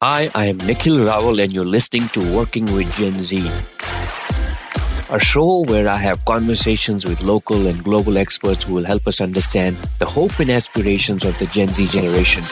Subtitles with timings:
[0.00, 3.50] Hi, I am Nikhil Rawal, and you're listening to Working with Gen Z,
[5.10, 9.20] a show where I have conversations with local and global experts who will help us
[9.20, 12.44] understand the hope and aspirations of the Gen Z generation.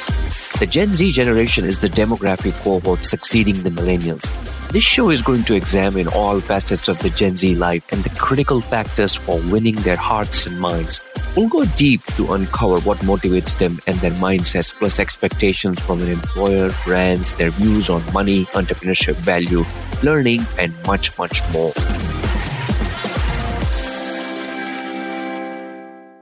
[0.58, 4.28] The Gen Z generation is the demographic cohort succeeding the millennials.
[4.70, 8.10] This show is going to examine all facets of the Gen Z life and the
[8.18, 11.00] critical factors for winning their hearts and minds.
[11.36, 16.08] We'll go deep to uncover what motivates them and their mindsets, plus expectations from an
[16.08, 19.62] employer, brands, their views on money, entrepreneurship value,
[20.02, 21.72] learning, and much, much more.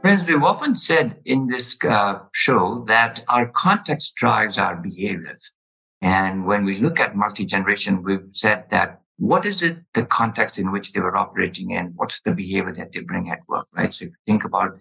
[0.00, 5.52] Friends, we've often said in this uh, show that our context drives our behaviors.
[6.02, 10.72] And when we look at multi-generation, we've said that what is it the context in
[10.72, 11.92] which they were operating in?
[11.94, 13.94] What's the behavior that they bring at work, right?
[13.94, 14.76] So if you think about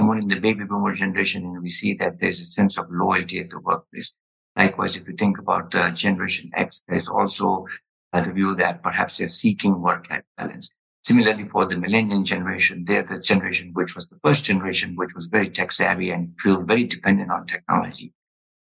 [0.00, 3.38] someone in the baby boomer generation, and we see that there's a sense of loyalty
[3.38, 4.14] at the workplace.
[4.56, 7.66] Likewise, if you think about uh, Generation X, there's also
[8.14, 10.72] uh, the view that perhaps they're seeking work-life balance.
[11.04, 15.26] Similarly, for the millennial generation, they're the generation which was the first generation, which was
[15.26, 18.14] very tech savvy and feel very dependent on technology.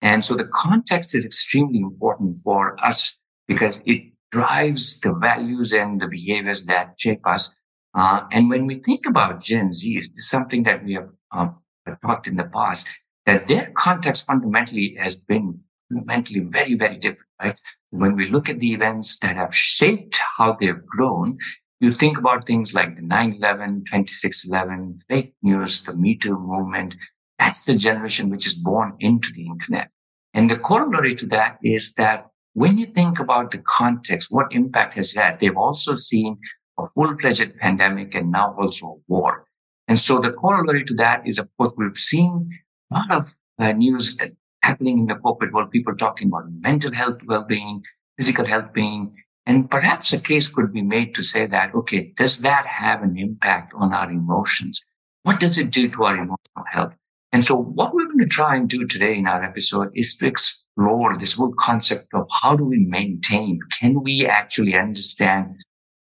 [0.00, 6.00] And so the context is extremely important for us because it drives the values and
[6.00, 7.56] the behaviors that shape us.
[7.96, 11.56] Uh, and when we think about Gen Z, it's something that we have um,
[12.04, 12.88] talked in the past,
[13.26, 17.58] that their context fundamentally has been fundamentally very, very different, right?
[17.90, 21.38] When we look at the events that have shaped how they've grown,
[21.80, 26.96] you think about things like the 9-11, 26-11, fake news, the Me Too movement.
[27.38, 29.90] That's the generation which is born into the internet.
[30.32, 34.94] And the corollary to that is that when you think about the context, what impact
[34.94, 36.38] has had, they've also seen
[36.78, 39.43] a full-fledged pandemic and now also a war.
[39.86, 42.50] And so the corollary to that is, of course, we've seen
[42.90, 44.16] a lot of uh, news
[44.62, 47.82] happening in the corporate world, people talking about mental health well-being,
[48.16, 49.14] physical health being,
[49.46, 53.18] and perhaps a case could be made to say that, okay, does that have an
[53.18, 54.82] impact on our emotions?
[55.22, 56.94] What does it do to our emotional health?
[57.32, 60.26] And so what we're going to try and do today in our episode is to
[60.26, 63.58] explore this whole concept of how do we maintain?
[63.80, 65.56] Can we actually understand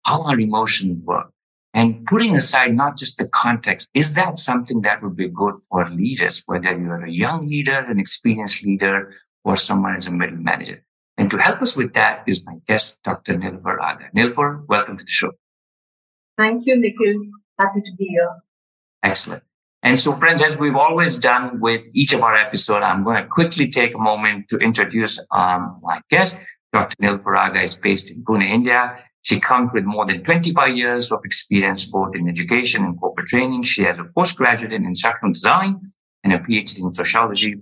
[0.06, 1.32] how our emotions work?
[1.76, 5.90] And putting aside not just the context, is that something that would be good for
[5.90, 9.14] leaders, whether you're a young leader, an experienced leader,
[9.44, 10.86] or someone as a middle manager?
[11.18, 13.34] And to help us with that is my guest, Dr.
[13.34, 14.06] Nilufar Aga.
[14.16, 15.32] Nilufar, welcome to the show.
[16.38, 17.26] Thank you, Nikhil.
[17.60, 18.30] Happy to be here.
[19.04, 19.44] Excellent.
[19.84, 23.28] And so, friends, as we've always done with each of our episodes, I'm going to
[23.28, 26.40] quickly take a moment to introduce um, my guest.
[26.76, 26.98] Dr.
[27.02, 28.98] Nilufar Aga is based in Pune, India.
[29.22, 33.64] She comes with more than 25 years of experience both in education and corporate training.
[33.64, 35.80] She has a postgraduate in instructional design
[36.26, 37.56] and a PhD in sociology.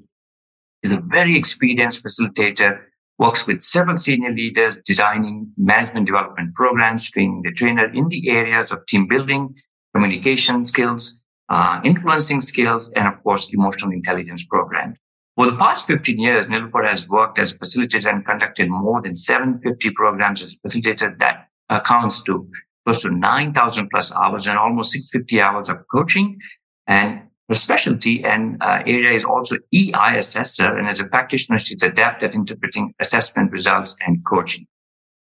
[0.84, 2.80] She's a very experienced facilitator,
[3.20, 8.72] works with several senior leaders designing management development programs, training the trainer in the areas
[8.72, 9.56] of team building,
[9.94, 14.98] communication skills, uh, influencing skills, and of course, emotional intelligence programs.
[15.36, 19.16] For the past 15 years, Nilufar has worked as a facilitator and conducted more than
[19.16, 22.48] 750 programs as a facilitator that accounts to
[22.86, 26.40] close to 9,000 plus hours and almost 650 hours of coaching.
[26.86, 30.78] And her specialty and uh, area is also EI assessor.
[30.78, 34.68] And as a practitioner, she's adept at interpreting assessment results and coaching.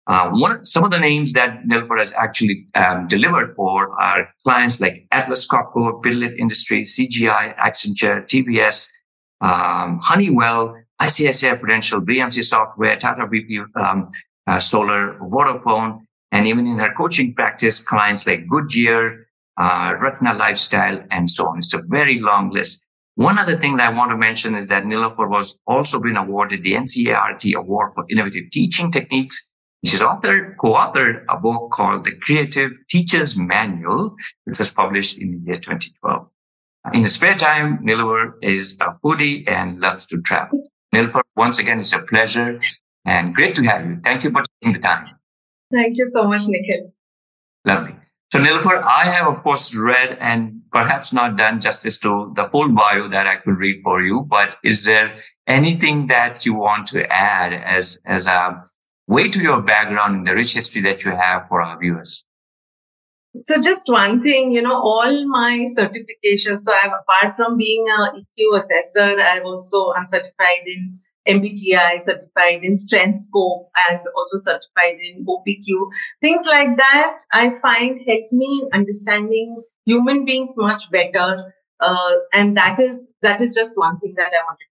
[0.06, 4.80] Uh, one, some of the names that Nilufar has actually um, delivered for are clients
[4.80, 8.88] like Atlas Copco, Pidilite Industries, CGI, Accenture, TVS,
[9.40, 14.10] um, Honeywell, ICICI Prudential, BMC Software, Tata BP um,
[14.46, 16.00] uh, Solar, Vodafone,
[16.32, 19.26] and even in her coaching practice, clients like Goodyear,
[19.58, 21.58] uh, Ratna Lifestyle, and so on.
[21.58, 22.82] It's a very long list.
[23.16, 26.62] One other thing that I want to mention is that Nilufar was also been awarded
[26.62, 29.48] the NCERT Award for Innovative Teaching Techniques.
[29.84, 35.38] She's authored, co-authored a book called The Creative Teacher's Manual, which was published in the
[35.46, 36.28] year 2012.
[36.92, 40.62] In his spare time, Nilufar is a foodie and loves to travel.
[40.94, 42.60] Nilufar, once again, it's a pleasure
[43.04, 43.98] and great to have you.
[44.04, 45.06] Thank you for taking the time.
[45.72, 46.92] Thank you so much, Nikhil.
[47.64, 47.96] Lovely.
[48.32, 52.68] So, Nilufar, I have, of course, read and perhaps not done justice to the full
[52.68, 57.10] bio that I could read for you, but is there anything that you want to
[57.10, 58.64] add as, as a
[59.06, 62.25] way to your background and the rich history that you have for our viewers?
[63.38, 66.60] So just one thing, you know, all my certifications.
[66.60, 70.98] So I've apart from being a EQ assessor, I've also I'm certified in
[71.28, 75.88] MBTI, certified in Strengthscope, and also certified in OPQ.
[76.22, 81.54] Things like that I find help me understanding human beings much better.
[81.80, 84.66] Uh, and that is that is just one thing that I wanted.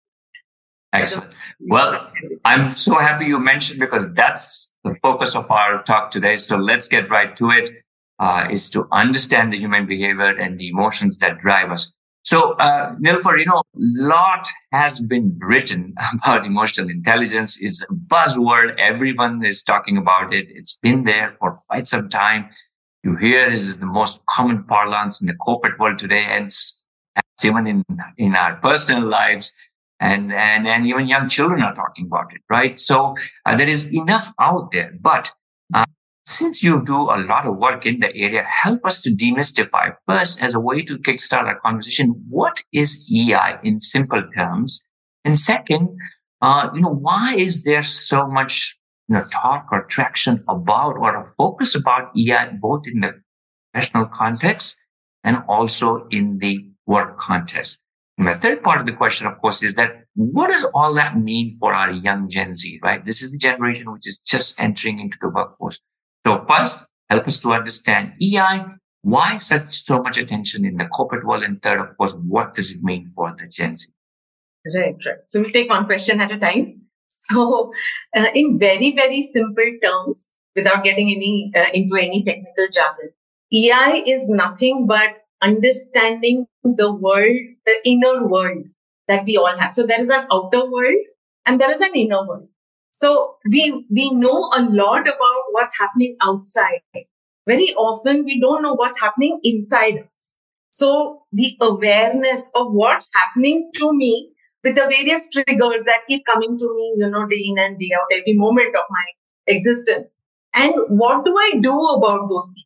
[0.94, 1.34] Excellent.
[1.60, 2.10] Well,
[2.46, 6.38] I'm so happy you mentioned because that's the focus of our talk today.
[6.38, 7.70] So let's get right to it.
[8.18, 11.92] Uh, is to understand the human behavior and the emotions that drive us.
[12.24, 17.60] So, uh, Nilufar, you know, lot has been written about emotional intelligence.
[17.62, 18.80] It's a buzzword.
[18.80, 20.48] Everyone is talking about it.
[20.50, 22.50] It's been there for quite some time.
[23.04, 26.50] You hear this is the most common parlance in the corporate world today and
[27.44, 27.86] even in,
[28.18, 29.54] in our personal lives
[30.00, 32.80] and, and, and even young children are talking about it, right?
[32.80, 33.16] So
[33.46, 35.32] uh, there is enough out there, but
[35.74, 35.86] uh,
[36.26, 40.42] since you do a lot of work in the area, help us to demystify first
[40.42, 42.10] as a way to kickstart our conversation.
[42.28, 44.84] What is EI in simple terms?
[45.24, 45.96] And second,
[46.42, 48.76] uh, you know, why is there so much
[49.08, 53.14] you know, talk or traction about or a focus about EI both in the
[53.72, 54.78] professional context
[55.24, 57.80] and also in the work context?
[58.18, 61.20] And the third part of the question, of course, is that what does all that
[61.20, 63.06] mean for our young Gen Z, right?
[63.06, 65.80] This is the generation which is just entering into the workforce.
[66.26, 68.66] So first, help us to understand EI,
[69.02, 72.72] why such so much attention in the corporate world, and third, of course, what does
[72.72, 73.88] it mean for the Gen Z?
[74.74, 75.18] Right, right.
[75.28, 76.82] So we'll take one question at a time.
[77.10, 77.72] So,
[78.16, 83.12] uh, in very, very simple terms, without getting any uh, into any technical jargon,
[83.54, 85.10] EI is nothing but
[85.42, 88.64] understanding the world, the inner world
[89.08, 89.74] that we all have.
[89.74, 91.06] So there is an outer world
[91.46, 92.48] and there is an inner world.
[92.98, 96.80] So we, we know a lot about what's happening outside.
[97.46, 100.36] Very often we don't know what's happening inside us.
[100.72, 104.32] So the awareness of what's happening to me
[104.64, 107.90] with the various triggers that keep coming to me, you know, day in and day
[108.00, 109.06] out, every moment of my
[109.48, 110.16] existence.
[110.54, 112.66] And what do I do about those things?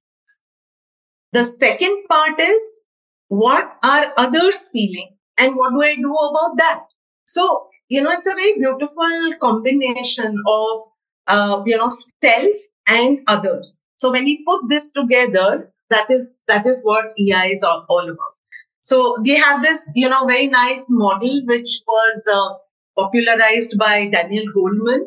[1.31, 2.81] The second part is
[3.29, 6.81] what are others feeling and what do I do about that?
[7.29, 10.79] So, you know, it's a very beautiful combination of,
[11.27, 11.91] uh, you know,
[12.23, 12.55] self
[12.87, 13.79] and others.
[13.97, 18.09] So when we put this together, that is, that is what EI is all, all
[18.09, 18.33] about.
[18.81, 22.55] So they have this, you know, very nice model, which was uh,
[22.99, 25.01] popularized by Daniel Goleman.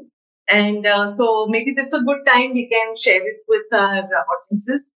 [0.47, 4.09] And uh, so maybe this is a good time we can share it with our
[4.31, 4.93] audiences.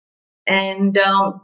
[0.46, 1.40] And um,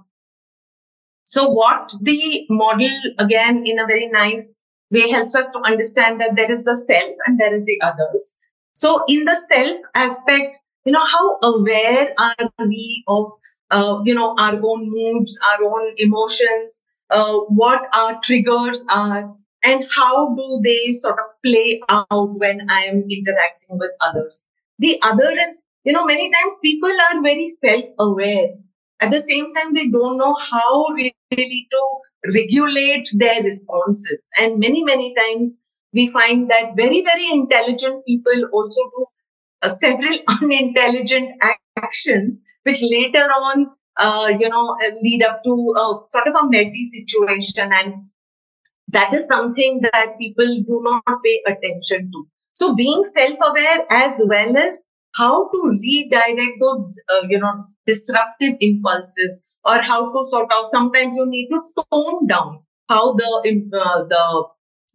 [1.23, 4.57] so what the model, again, in a very nice
[4.91, 8.33] way, helps us to understand that there is the self and there is the others.
[8.73, 13.31] So in the self aspect, you know, how aware are we of,
[13.71, 19.85] uh, you know, our own moods, our own emotions, uh, what our triggers are, and
[19.95, 24.43] how do they sort of play out when I am interacting with others.
[24.79, 28.49] The other is, you know, many times people are very self aware
[28.99, 31.89] at the same time, they don't know how really to
[32.33, 34.27] regulate their responses.
[34.37, 35.59] And many, many times
[35.93, 39.05] we find that very, very intelligent people also do
[39.61, 41.31] uh, several unintelligent
[41.77, 43.67] actions, which later on,
[43.97, 47.71] uh, you know, uh, lead up to a, sort of a messy situation.
[47.73, 48.03] And
[48.89, 52.27] that is something that people do not pay attention to.
[52.53, 54.85] So being self-aware as well as
[55.15, 61.15] how to redirect those, uh, you know, disruptive impulses or how to sort of sometimes
[61.15, 61.61] you need to
[61.91, 64.47] tone down how the uh, the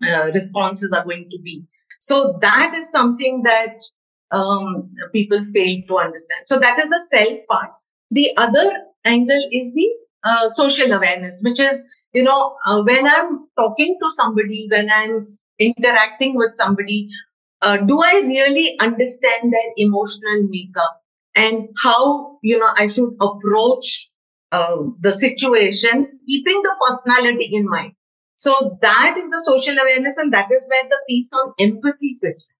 [0.08, 1.64] uh, responses are going to be.
[2.00, 3.80] So that is something that
[4.30, 6.42] um, people fail to understand.
[6.47, 7.71] So that is the self part.
[8.11, 8.71] The other
[9.04, 9.90] angle is the
[10.25, 15.37] uh, social awareness which is you know uh, when i'm talking to somebody when i'm
[15.59, 17.11] interacting with somebody
[17.61, 21.02] uh, do i really understand their emotional makeup
[21.35, 24.11] and how you know I should approach
[24.54, 27.92] uh, the situation, keeping the personality in mind.
[28.37, 32.54] So that is the social awareness, and that is where the piece on empathy fits.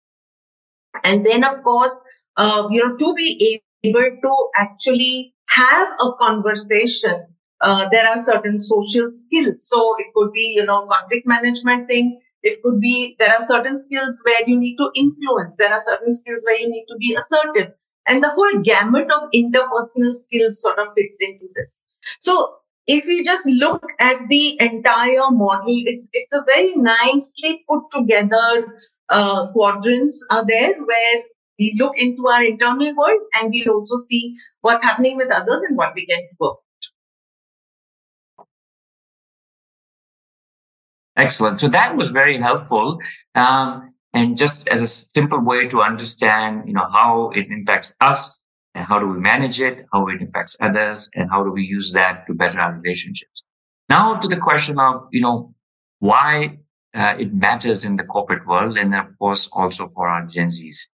[1.03, 2.03] And then, of course,
[2.37, 7.27] uh, you know, to be able to actually have a conversation,
[7.61, 9.69] uh, there are certain social skills.
[9.69, 12.21] So it could be, you know, conflict management thing.
[12.43, 15.57] It could be there are certain skills where you need to influence.
[15.59, 17.73] There are certain skills where you need to be assertive
[18.07, 21.83] and the whole gamut of interpersonal skills sort of fits into this.
[22.21, 22.57] So
[22.87, 28.79] if we just look at the entire model, it's it's a very nicely put together
[29.09, 31.23] uh, quadrants are there where
[31.59, 35.77] we look into our internal world and we also see what's happening with others and
[35.77, 36.55] what we can do.
[41.17, 41.61] Excellent.
[41.61, 42.99] So that was very helpful.
[43.37, 48.39] Um, and just as a simple way to understand, you know, how it impacts us
[48.75, 51.93] and how do we manage it, how it impacts others, and how do we use
[51.93, 53.43] that to better our relationships.
[53.89, 55.55] Now to the question of, you know,
[55.99, 56.59] why
[56.95, 60.89] uh, it matters in the corporate world and of course also for our Gen Zs.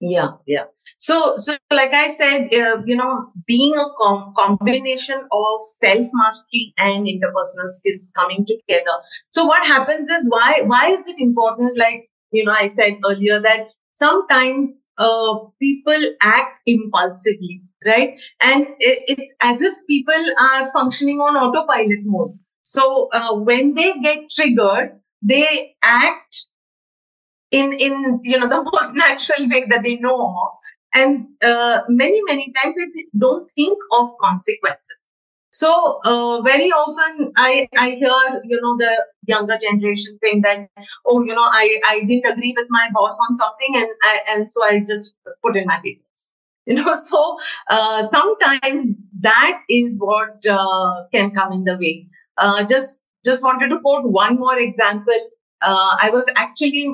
[0.00, 0.64] Yeah, yeah.
[0.98, 6.72] So, so like I said, uh, you know, being a com- combination of self mastery
[6.78, 8.96] and interpersonal skills coming together.
[9.30, 11.76] So, what happens is why why is it important?
[11.76, 18.14] Like you know, I said earlier that sometimes uh, people act impulsively, right?
[18.40, 22.38] And it, it's as if people are functioning on autopilot mode.
[22.62, 26.46] So, uh, when they get triggered, they act
[27.50, 30.52] in in you know the most natural way that they know of
[30.94, 34.96] and uh, many many times they don't think of consequences
[35.58, 38.90] so uh, very often i i hear you know the
[39.30, 43.34] younger generation saying that oh you know i i didn't agree with my boss on
[43.40, 46.28] something and I, and so i just put in my papers.
[46.70, 47.20] You know so
[47.74, 48.88] uh, sometimes
[49.26, 52.08] that is what uh, can come in the way.
[52.36, 55.22] Uh, just just wanted to quote one more example.
[55.68, 56.84] Uh, i was actually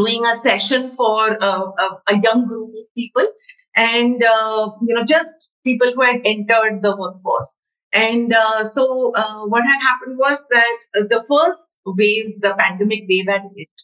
[0.00, 3.30] doing a session for uh, a, a, young group of people
[3.76, 4.26] and
[4.88, 7.54] you know just people who had entered the workforce
[7.92, 13.26] and uh, so uh, what had happened was that the first wave the pandemic wave
[13.28, 13.82] had hit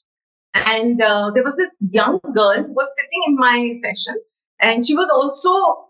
[0.55, 4.17] and uh, there was this young girl who was sitting in my session
[4.61, 5.85] and she was also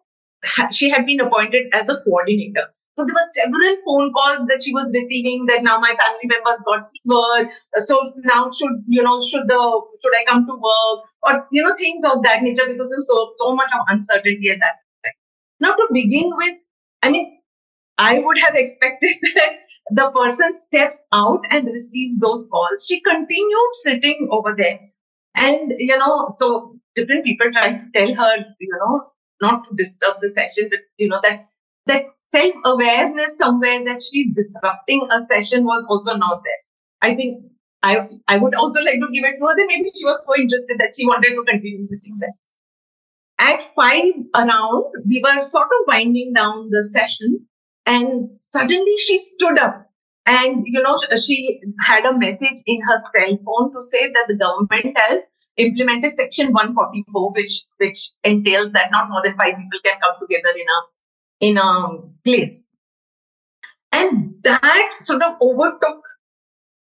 [0.72, 4.74] she had been appointed as a coordinator so there were several phone calls that she
[4.74, 7.48] was receiving that now my family members got fever.
[7.78, 11.76] So now should, you know, should the, should I come to work or, you know,
[11.76, 15.14] things of that nature because there's so, so much of uncertainty at that time.
[15.60, 16.56] Now to begin with,
[17.04, 17.38] I mean,
[17.98, 19.58] I would have expected that
[19.90, 22.86] the person steps out and receives those calls.
[22.86, 24.78] She continued sitting over there.
[25.36, 30.16] And, you know, so different people tried to tell her, you know, not to disturb
[30.20, 31.46] the session, but, you know, that
[31.86, 37.10] that self awareness somewhere that she's disrupting a session was also not there.
[37.10, 37.44] I think
[37.82, 40.36] I I would also like to give it to her that maybe she was so
[40.40, 42.34] interested that she wanted to continue sitting there.
[43.40, 47.46] At five around, we were sort of winding down the session,
[47.88, 49.86] and suddenly she stood up.
[50.26, 54.36] And you know, she had a message in her cell phone to say that the
[54.36, 59.98] government has implemented Section 144, which which entails that not more than five people can
[60.00, 60.80] come together in a
[61.40, 62.66] in a place.
[63.90, 66.04] And that sort of overtook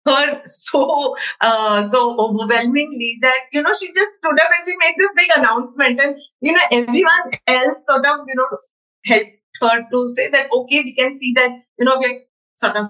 [0.05, 4.95] her so uh, so overwhelmingly that you know she just stood up and she made
[4.97, 8.57] this big announcement and you know everyone else sort of you know
[9.05, 12.21] helped her to say that okay we can see that you know we're
[12.55, 12.87] sort of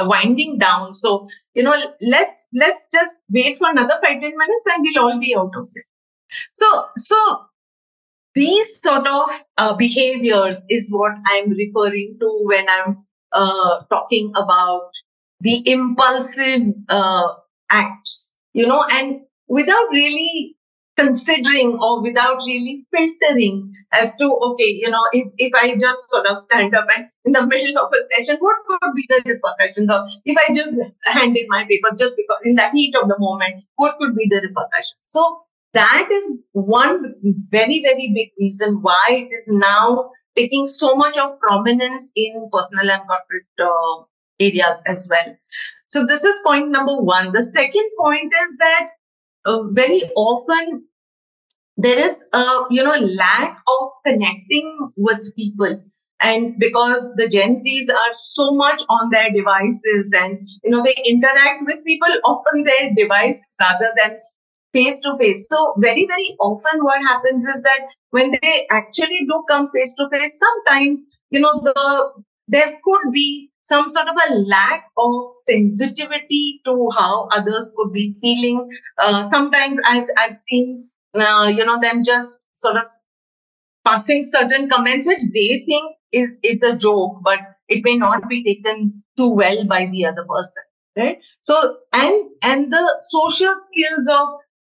[0.00, 0.92] winding down.
[0.92, 5.20] So you know let's let's just wait for another five ten minutes and we'll all
[5.20, 5.84] be out of it
[6.52, 7.46] so so
[8.34, 14.90] these sort of uh, behaviors is what I'm referring to when I'm uh, talking about
[15.40, 17.28] the impulsive uh,
[17.70, 20.56] acts, you know, and without really
[20.96, 26.26] considering or without really filtering as to, okay, you know, if, if I just sort
[26.26, 29.90] of stand up and in the middle of a session, what could be the repercussions
[29.90, 33.64] of if I just handed my papers just because in the heat of the moment,
[33.76, 35.04] what could be the repercussions?
[35.08, 35.38] So
[35.72, 37.14] that is one
[37.50, 42.90] very, very big reason why it is now taking so much of prominence in personal
[42.90, 44.04] and corporate uh,
[44.40, 45.36] areas as well.
[45.88, 47.32] So this is point number one.
[47.32, 48.88] The second point is that
[49.44, 50.84] uh, very often
[51.76, 55.80] there is a you know lack of connecting with people
[56.20, 60.94] and because the gen z's are so much on their devices and you know they
[61.06, 64.18] interact with people on their devices rather than
[64.72, 65.46] face to face.
[65.50, 70.08] So very, very often what happens is that when they actually do come face to
[70.12, 72.10] face, sometimes, you know, the,
[72.48, 78.14] there could be some sort of a lack of sensitivity to how others could be
[78.20, 78.68] feeling.
[78.98, 82.86] Uh, sometimes I've, I've seen, uh, you know, them just sort of
[83.84, 88.44] passing certain comments which they think is, is a joke, but it may not be
[88.44, 90.62] taken too well by the other person
[90.96, 94.28] right so and and the social skills of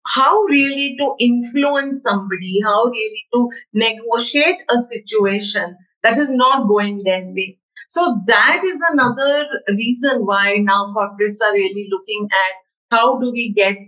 [0.06, 7.02] how really to influence somebody, how really to negotiate a situation that is not going
[7.04, 7.58] their way.
[7.90, 12.54] So that is another reason why now corporates are really looking at
[12.96, 13.78] how do we get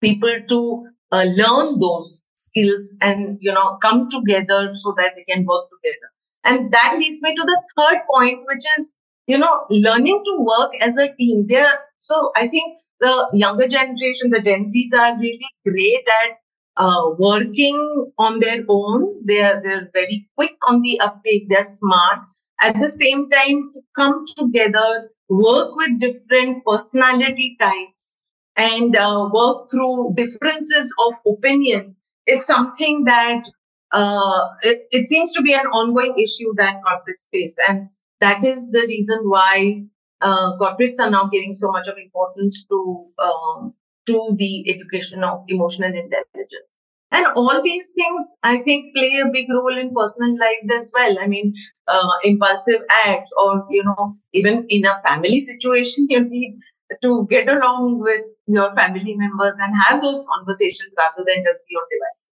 [0.00, 5.44] people to uh, learn those skills and you know come together so that they can
[5.46, 6.08] work together.
[6.44, 8.94] And that leads me to the third point, which is
[9.26, 11.46] you know learning to work as a team.
[11.48, 16.38] There, so I think the younger generation, the Gen Zs are really great at
[16.76, 19.20] uh, working on their own.
[19.24, 21.46] They're, they're very quick on the uptake.
[21.48, 22.20] They're smart.
[22.60, 28.16] At the same time, to come together work with different personality types
[28.56, 31.96] and uh, work through differences of opinion
[32.26, 33.44] is something that
[33.92, 37.56] uh, it, it, seems to be an ongoing issue that corporates face.
[37.68, 37.88] And
[38.20, 39.84] that is the reason why
[40.20, 43.74] uh, corporates are now giving so much of importance to um,
[44.06, 46.76] to the education of emotional intelligence.
[47.10, 51.16] And all these things, I think, play a big role in personal lives as well.
[51.18, 51.54] I mean,
[51.86, 56.58] uh, impulsive acts, or you know, even in a family situation, you need
[57.02, 61.76] to get along with your family members and have those conversations rather than just be
[61.76, 62.28] on device.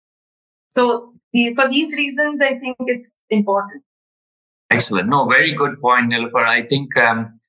[0.70, 3.84] So, the, for these reasons, I think it's important.
[4.70, 5.10] Excellent.
[5.10, 6.48] No, very good point, Nilufar.
[6.48, 7.40] I think, um,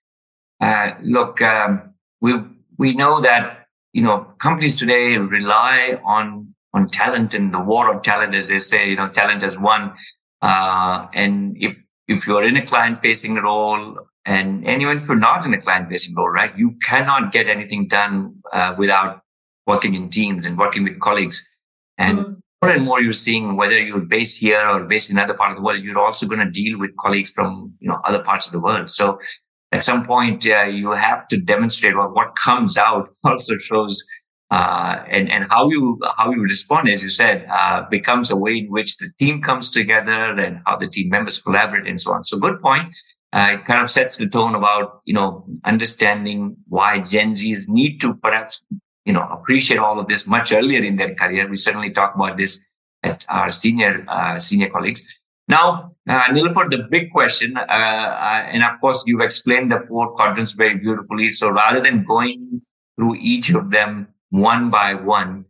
[0.60, 2.34] uh, look, um, we
[2.78, 8.02] we know that you know companies today rely on on talent and the war of
[8.02, 8.90] talent, as they say.
[8.90, 9.94] You know, talent has won.
[10.40, 15.16] Uh, and if if you're in a client facing role, and, and even if you're
[15.16, 19.20] not in a client facing role, right, you cannot get anything done uh, without
[19.66, 21.48] working in teams and working with colleagues.
[21.98, 25.34] And mm-hmm more and more you're seeing whether you're based here or based in another
[25.34, 28.22] part of the world, you're also going to deal with colleagues from you know other
[28.22, 28.88] parts of the world.
[28.88, 29.18] So
[29.72, 34.06] at some point, uh, you have to demonstrate what, what comes out also shows
[34.52, 38.58] uh, and and how you how you respond, as you said, uh, becomes a way
[38.58, 42.22] in which the team comes together and how the team members collaborate and so on.
[42.22, 42.94] So good point.
[43.32, 47.98] Uh, it kind of sets the tone about you know understanding why Gen Zs need
[48.02, 48.60] to perhaps
[49.04, 51.48] you know, appreciate all of this much earlier in their career.
[51.48, 52.62] We certainly talk about this
[53.02, 55.06] at our senior uh, senior colleagues.
[55.48, 60.52] Now, uh, Nilufar, the big question, uh, and of course, you've explained the four quadrants
[60.52, 61.30] very beautifully.
[61.30, 62.62] So rather than going
[62.96, 65.46] through each of them one by one,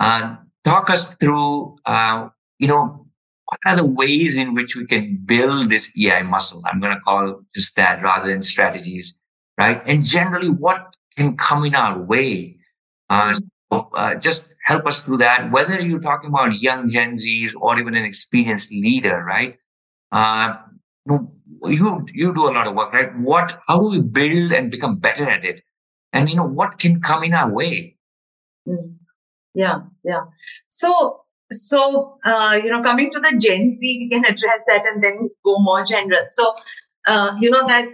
[0.00, 3.06] uh, talk us through, uh, you know,
[3.46, 6.62] what are the ways in which we can build this EI muscle?
[6.66, 9.16] I'm going to call just that rather than strategies,
[9.58, 9.82] right?
[9.86, 12.58] And generally, what can come in our way
[13.10, 13.34] uh,
[13.72, 15.50] so, uh, just help us through that.
[15.50, 19.58] Whether you're talking about young Gen Zs or even an experienced leader, right?
[20.12, 20.56] Uh,
[21.08, 23.16] you you do a lot of work, right?
[23.18, 23.60] What?
[23.68, 25.62] How do we build and become better at it?
[26.12, 27.96] And you know what can come in our way?
[28.68, 28.96] Mm.
[29.54, 30.24] Yeah, yeah.
[30.70, 31.22] So
[31.52, 35.30] so uh, you know, coming to the Gen Z, we can address that and then
[35.44, 36.26] go more general.
[36.30, 36.54] So
[37.06, 37.86] uh, you know that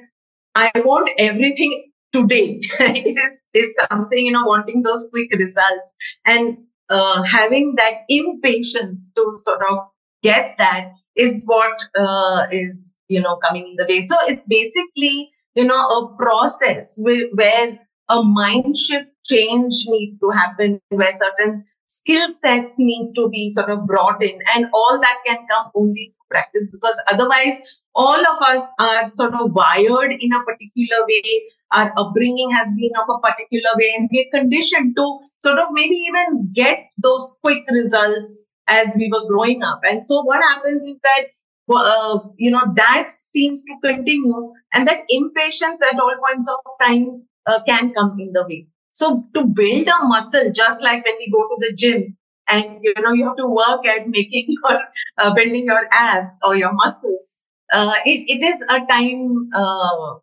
[0.54, 5.94] I want everything today is is something you know wanting those quick results
[6.26, 6.58] and
[6.90, 9.78] uh, having that impatience to sort of
[10.22, 15.30] get that is what uh, is you know coming in the way so it's basically
[15.54, 17.00] you know a process
[17.34, 17.78] where
[18.10, 23.70] a mind shift change needs to happen where certain skill sets need to be sort
[23.70, 27.60] of brought in and all that can come only through practice because otherwise
[27.94, 31.42] all of us are sort of wired in a particular way.
[31.72, 35.96] Our upbringing has been of a particular way, and we're conditioned to sort of maybe
[35.96, 39.80] even get those quick results as we were growing up.
[39.84, 41.26] And so, what happens is that
[41.72, 47.22] uh, you know that seems to continue, and that impatience at all points of time
[47.46, 48.66] uh, can come in the way.
[48.92, 52.16] So, to build a muscle, just like when we go to the gym,
[52.48, 54.80] and you know you have to work at making your
[55.18, 57.38] uh, building your abs or your muscles
[57.72, 60.14] uh, it, it is a time uh,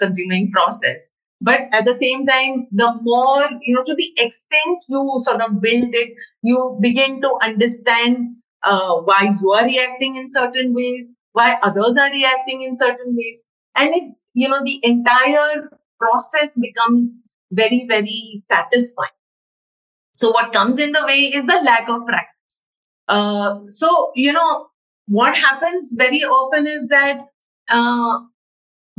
[0.00, 1.10] consuming process
[1.40, 5.60] but at the same time the more you know to the extent you sort of
[5.60, 11.58] build it you begin to understand uh, why you are reacting in certain ways why
[11.62, 15.68] others are reacting in certain ways and it you know the entire
[16.04, 19.20] process becomes very very satisfying.
[20.12, 22.62] So what comes in the way is the lack of practice.
[23.08, 24.66] Uh, so you know
[25.06, 27.18] what happens very often is that
[27.68, 28.18] uh,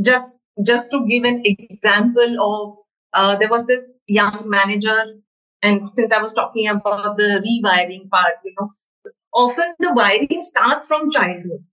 [0.01, 2.73] just just to give an example of
[3.13, 5.03] uh, there was this young manager
[5.61, 8.69] and since i was talking about the rewiring part you know
[9.35, 11.63] often the wiring starts from childhood.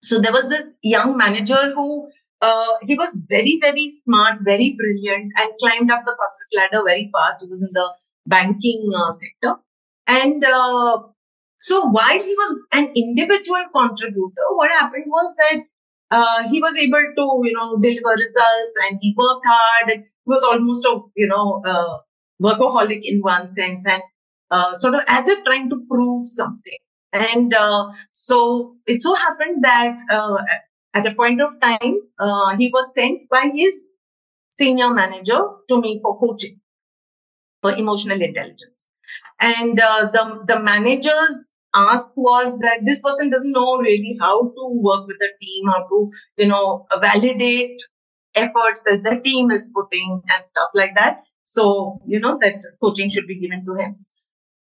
[0.00, 2.08] So there was this young manager who
[2.40, 7.10] uh, he was very very smart very brilliant and climbed up the corporate ladder very
[7.12, 7.88] fast he was in the
[8.26, 9.54] banking uh, sector
[10.06, 10.98] and uh,
[11.60, 15.60] so while he was an individual contributor, what happened was that
[16.10, 19.90] uh, he was able to, you know, deliver results and he worked hard.
[19.90, 21.62] He was almost a, you know,
[22.42, 24.02] workaholic in one sense and
[24.50, 26.78] uh, sort of as if trying to prove something.
[27.12, 27.52] And
[28.12, 29.96] so it so happened that
[30.94, 33.90] at a point of time, uh, he was sent by his
[34.50, 36.60] senior manager to me for coaching
[37.62, 38.88] for emotional intelligence.
[39.40, 44.68] And uh, the, the manager's ask was that this person doesn't know really how to
[44.70, 47.80] work with a team, how to, you know, validate
[48.34, 51.18] efforts that the team is putting and stuff like that.
[51.44, 54.06] So, you know, that coaching should be given to him.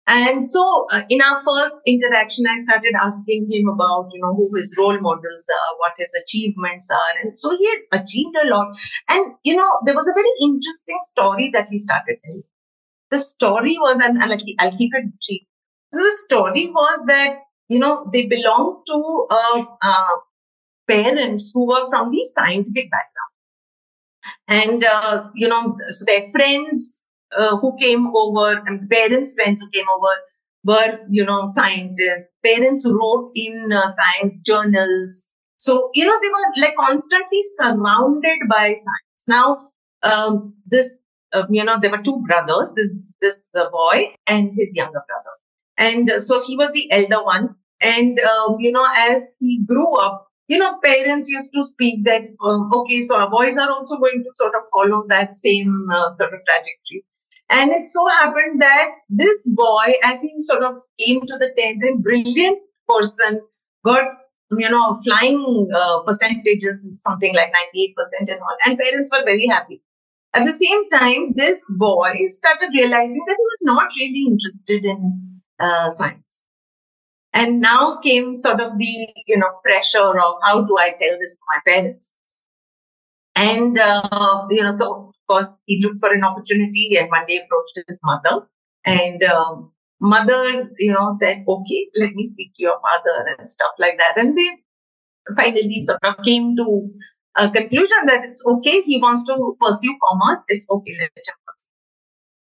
[0.07, 4.49] And so uh, in our first interaction, I started asking him about, you know, who
[4.55, 7.21] his role models are, what his achievements are.
[7.21, 8.77] And so he had achieved a lot.
[9.09, 12.43] And, you know, there was a very interesting story that he started telling.
[13.11, 15.41] The story was, and I'll, I'll keep it brief.
[15.93, 20.15] So the story was that, you know, they belonged to uh, uh,
[20.87, 23.27] parents who were from the scientific background.
[24.47, 27.03] And, uh, you know, so their friends
[27.35, 30.13] uh, who came over and parents' friends who came over
[30.63, 32.33] were, you know, scientists.
[32.43, 35.27] Parents wrote in uh, science journals.
[35.57, 39.23] So, you know, they were like constantly surrounded by science.
[39.27, 39.69] Now,
[40.03, 40.99] um, this,
[41.33, 45.35] uh, you know, there were two brothers, this, this uh, boy and his younger brother.
[45.77, 47.55] And uh, so he was the elder one.
[47.81, 52.21] And, um, you know, as he grew up, you know, parents used to speak that,
[52.43, 56.09] um, okay, so our boys are also going to sort of follow that same uh,
[56.11, 57.03] sort of trajectory.
[57.49, 61.83] And it so happened that this boy, as he sort of came to the 10th,
[61.83, 63.41] a brilliant person,
[63.85, 64.07] got,
[64.51, 68.57] you know, flying uh, percentages, something like 98% and all.
[68.65, 69.81] And parents were very happy.
[70.33, 75.39] At the same time, this boy started realizing that he was not really interested in
[75.59, 76.43] uh, science.
[77.33, 81.35] And now came sort of the, you know, pressure of how do I tell this
[81.35, 82.15] to my parents?
[83.35, 87.79] And, uh, you know, so course, he looked for an opportunity and one day approached
[87.87, 88.47] his mother.
[88.85, 93.71] And um, mother, you know, said, okay, let me speak to your father and stuff
[93.79, 94.21] like that.
[94.21, 94.49] And they
[95.35, 96.89] finally sort of came to
[97.37, 98.81] a conclusion that it's okay.
[98.81, 100.43] He wants to pursue commerce.
[100.47, 100.93] It's okay.
[100.99, 101.67] Let him pursue.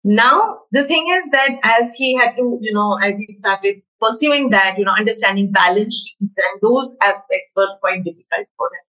[0.04, 4.50] Now, the thing is that as he had to, you know, as he started pursuing
[4.50, 8.86] that, you know, understanding balance sheets and those aspects were quite difficult for him.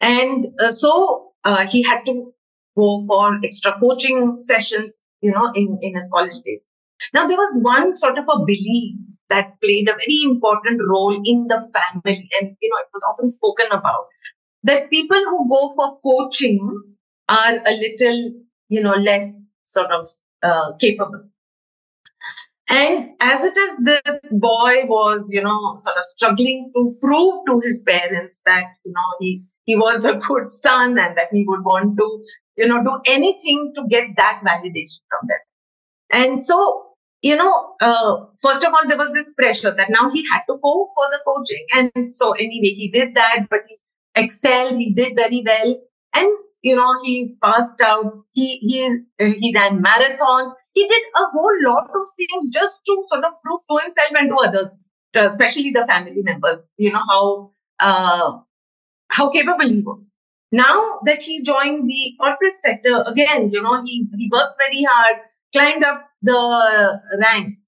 [0.00, 2.32] And uh, so uh, he had to
[2.78, 6.66] go for extra coaching sessions, you know, in, in his college days.
[7.14, 8.96] Now, there was one sort of a belief
[9.30, 12.28] that played a very important role in the family.
[12.40, 14.06] And, you know, it was often spoken about
[14.64, 16.58] that people who go for coaching
[17.28, 18.32] are a little,
[18.68, 20.08] you know, less sort of
[20.42, 21.24] uh, capable.
[22.70, 27.60] And as it is, this boy was, you know, sort of struggling to prove to
[27.64, 31.64] his parents that, you know, he, he was a good son and that he would
[31.64, 32.24] want to
[32.58, 35.38] you know, do anything to get that validation from them.
[36.10, 36.86] And so,
[37.22, 40.58] you know, uh, first of all, there was this pressure that now he had to
[40.62, 41.64] go for the coaching.
[41.74, 43.76] And so anyway, he did that, but he
[44.16, 45.76] excelled, he did very well.
[46.14, 46.28] And,
[46.62, 48.86] you know, he passed out, he, he,
[49.20, 50.50] uh, he ran marathons.
[50.72, 54.30] He did a whole lot of things just to sort of prove to himself and
[54.30, 54.78] to others,
[55.14, 58.38] especially the family members, you know, how, uh,
[59.10, 60.12] how capable he was.
[60.50, 65.16] Now that he joined the corporate sector, again, you know, he, he worked very hard,
[65.54, 67.66] climbed up the ranks.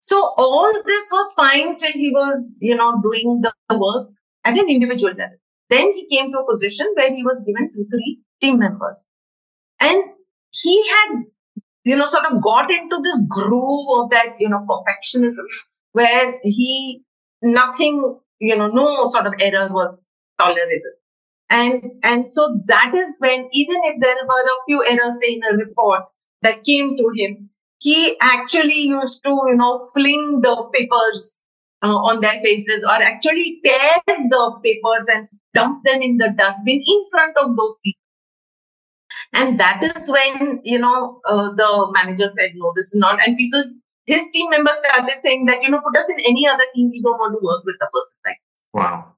[0.00, 4.10] So all this was fine till he was, you know, doing the work
[4.44, 5.36] at an individual level.
[5.70, 9.06] Then he came to a position where he was given two, three team members.
[9.80, 10.02] And
[10.50, 11.22] he had,
[11.84, 15.46] you know, sort of got into this groove of that, you know, perfectionism
[15.92, 17.02] where he,
[17.42, 20.04] nothing, you know, no sort of error was
[20.38, 20.92] tolerable.
[21.52, 25.56] And, and so that is when, even if there were a few errors in a
[25.56, 26.04] report
[26.40, 31.42] that came to him, he actually used to, you know, fling the papers
[31.82, 36.80] uh, on their faces or actually tear the papers and dump them in the dustbin
[36.86, 38.00] in front of those people.
[39.34, 43.18] And that is when, you know, uh, the manager said, no, this is not.
[43.26, 43.62] And people,
[44.06, 46.90] his team members started saying that, you know, put us in any other team.
[46.90, 48.38] We don't want to work with a person like
[48.72, 49.16] Wow.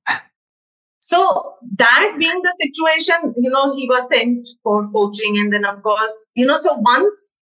[1.06, 5.36] So that being the situation, you know, he was sent for coaching.
[5.36, 7.34] And then of course, you know, so once,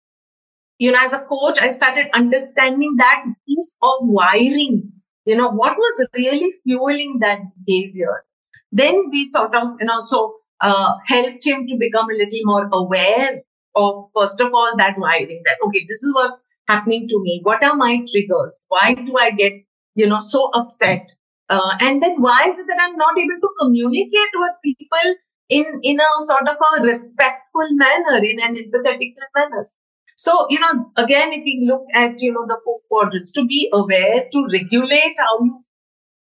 [0.79, 4.91] you know, as a coach, I started understanding that piece of wiring,
[5.27, 8.25] you know, what was really fueling that behavior.
[8.73, 12.67] Then we sort of, you know, so uh, helped him to become a little more
[12.73, 13.43] aware
[13.75, 17.41] of, first of all, that wiring that, okay, this is what's happening to me.
[17.43, 18.59] What are my triggers?
[18.69, 19.53] Why do I get,
[19.97, 21.13] you know, so upset?
[21.51, 25.15] Uh, and then why is it that I'm not able to communicate with people
[25.49, 29.69] in, in a sort of a respectful manner, in an empathetic manner?
[30.17, 33.69] So, you know, again, if we look at, you know, the four quadrants, to be
[33.73, 35.65] aware, to regulate how you,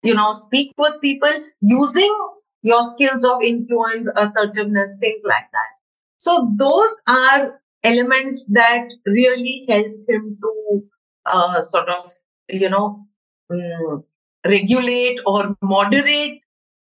[0.03, 2.17] you know, speak with people using
[2.63, 5.71] your skills of influence, assertiveness, things like that.
[6.17, 10.83] So those are elements that really help him to
[11.27, 12.11] uh, sort of,
[12.49, 13.07] you know,
[13.51, 14.05] um,
[14.47, 16.41] regulate or moderate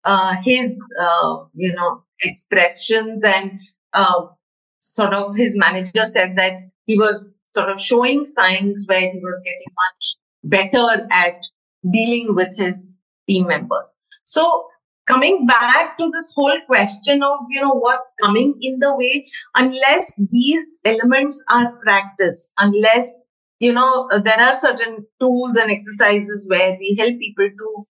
[0.04, 3.60] uh, his, uh, you know, expressions and
[3.92, 4.26] uh,
[4.80, 6.52] sort of his manager said that
[6.86, 11.42] he was sort of showing signs where he was getting much better at
[11.90, 12.92] dealing with his
[13.28, 13.96] team members.
[14.24, 14.66] So
[15.06, 20.14] coming back to this whole question of you know what's coming in the way unless
[20.30, 23.20] these elements are practiced unless
[23.60, 27.86] you know there are certain tools and exercises where we help people to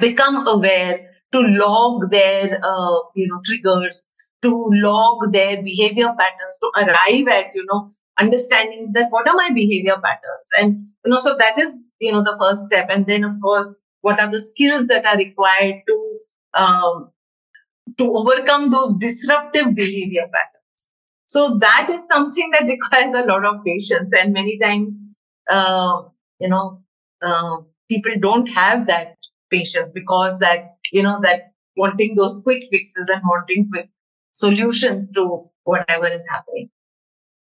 [0.00, 4.08] become aware to log their uh, you know triggers
[4.42, 9.48] to log their behavior patterns to arrive at you know understanding that what are my
[9.54, 10.48] behavior patterns.
[10.58, 12.88] And you know so that is you know the first step.
[12.90, 16.18] And then of course what are the skills that are required to
[16.54, 17.10] um,
[17.98, 20.61] to overcome those disruptive behavior patterns
[21.32, 24.12] so that is something that requires a lot of patience.
[24.12, 25.06] And many times
[25.50, 26.02] uh,
[26.38, 26.82] you know
[27.22, 27.56] uh,
[27.88, 29.16] people don't have that
[29.50, 33.88] patience because that you know that wanting those quick fixes and wanting quick
[34.32, 36.68] solutions to whatever is happening.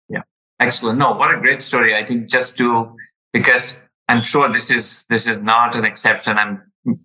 [0.08, 0.22] Yeah.
[0.60, 1.00] Excellent.
[1.00, 1.96] No what a great story.
[1.96, 2.94] I think just to
[3.32, 6.38] because I'm sure this is this is not an exception.
[6.38, 6.62] I'm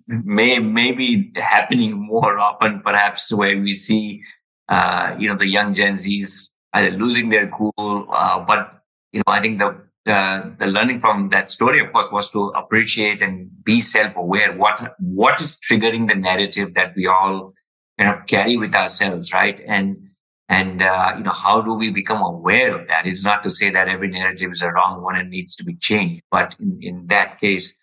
[0.07, 4.21] may maybe happening more often, perhaps where we see
[4.67, 9.41] uh, you know the young Gen Zs losing their cool, uh, but you know I
[9.41, 13.81] think the the, the learning from that story, of course, was to appreciate and be
[13.81, 14.55] self-aware.
[14.55, 17.53] What what is triggering the narrative that we all
[17.99, 19.61] kind of carry with ourselves, right?
[19.67, 20.09] And
[20.49, 23.05] and, uh, you know, how do we become aware of that?
[23.05, 25.75] It's not to say that every narrative is a wrong one and needs to be
[25.75, 26.23] changed.
[26.31, 27.75] But in, in that case,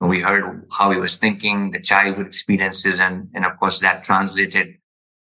[0.00, 4.78] we heard how he was thinking, the childhood experiences, and, and of course that translated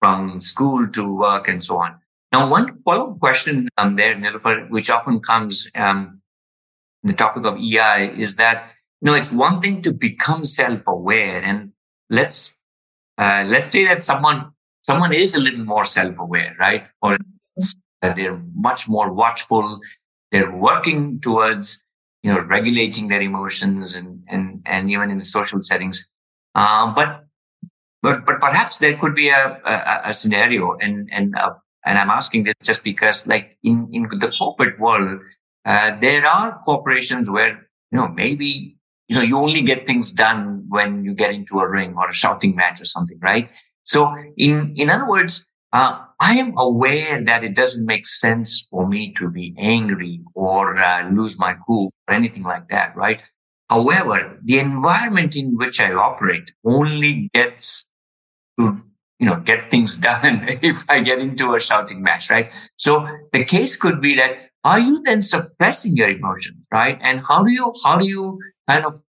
[0.00, 1.98] from school to work and so on.
[2.37, 6.20] Now, one follow-up question um, there, Nilufar, which often comes, um,
[7.03, 11.72] the topic of EI is that, you know, it's one thing to become self-aware and
[12.11, 12.55] let's,
[13.16, 14.51] uh, let's say that someone
[14.83, 16.87] someone is a little more self-aware, right?
[17.01, 17.16] Or
[18.03, 19.81] they're much more watchful.
[20.31, 21.83] They're working towards,
[22.22, 26.07] you know, regulating their emotions and and and even in the social settings.
[26.55, 27.25] Uh, but
[28.03, 31.55] but but perhaps there could be a a, a scenario, and and uh,
[31.87, 35.20] and I'm asking this just because, like in in the corporate world,
[35.64, 38.77] uh, there are corporations where you know maybe
[39.09, 42.14] you know you only get things done when you get into a ring or a
[42.14, 43.51] shouting match or something, right?
[43.85, 48.87] So in, in other words, uh, I am aware that it doesn't make sense for
[48.88, 53.20] me to be angry or uh, lose my cool or anything like that, right?
[53.70, 57.85] However, the environment in which I operate only gets
[58.59, 58.83] to,
[59.18, 62.52] you know, get things done if I get into a shouting match, right?
[62.76, 64.33] So the case could be that
[64.64, 66.98] are you then suppressing your emotions, right?
[67.00, 69.00] And how do you, how do you kind of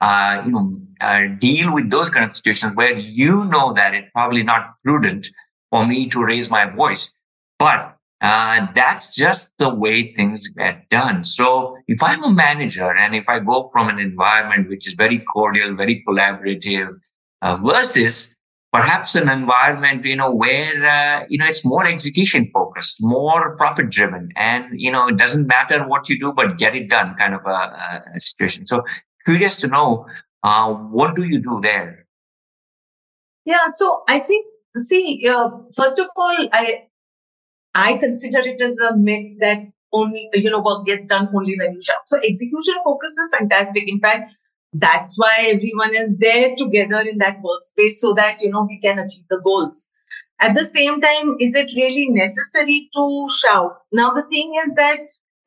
[0.00, 4.08] uh, you know, uh, deal with those kind of situations where you know that it's
[4.14, 5.28] probably not prudent
[5.70, 7.14] for me to raise my voice.
[7.58, 11.24] But uh, that's just the way things get done.
[11.24, 15.18] So if I'm a manager and if I go from an environment which is very
[15.18, 16.98] cordial, very collaborative,
[17.42, 18.36] uh, versus
[18.72, 23.90] perhaps an environment, you know, where, uh, you know, it's more execution focused, more profit
[23.90, 24.28] driven.
[24.36, 27.40] And, you know, it doesn't matter what you do, but get it done kind of
[27.46, 28.66] a, a situation.
[28.66, 28.82] So
[29.24, 30.06] curious to know
[30.42, 32.06] uh, what do you do there?
[33.44, 36.84] Yeah, so I think see, uh, first of all, I
[37.74, 39.58] I consider it as a myth that
[39.92, 42.02] only you know work gets done only when you shout.
[42.06, 43.88] So execution focus is fantastic.
[43.88, 44.34] In fact,
[44.72, 48.98] that's why everyone is there together in that workspace so that you know we can
[48.98, 49.88] achieve the goals.
[50.40, 53.78] At the same time, is it really necessary to shout?
[53.92, 54.98] Now the thing is that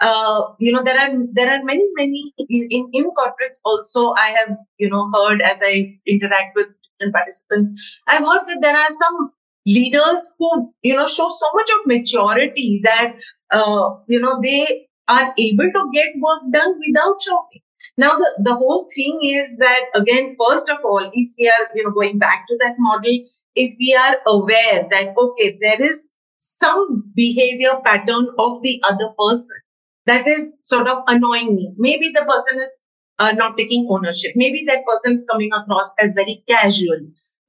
[0.02, 4.30] uh, you know there are there are many many in, in, in corporates also i
[4.38, 7.74] have you know heard as i interact with different participants
[8.08, 9.32] i've heard that there are some
[9.68, 13.14] leaders who you know show so much of maturity that
[13.52, 17.62] uh, you know they are able to get work done without shouting
[17.98, 21.84] now the, the whole thing is that again first of all if we are you
[21.84, 23.20] know going back to that model
[23.56, 29.58] if we are aware that okay there is some behavior pattern of the other person
[30.06, 31.74] that is sort of annoying me.
[31.78, 32.82] Maybe the person is
[33.20, 34.32] uh, not taking ownership.
[34.36, 37.00] Maybe that person is coming across as very casual.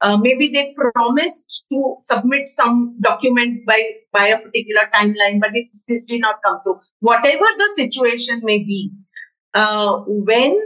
[0.01, 5.67] Uh, maybe they promised to submit some document by by a particular timeline, but it,
[5.87, 6.79] it did not come through.
[6.99, 8.91] Whatever the situation may be,
[9.53, 10.57] uh, when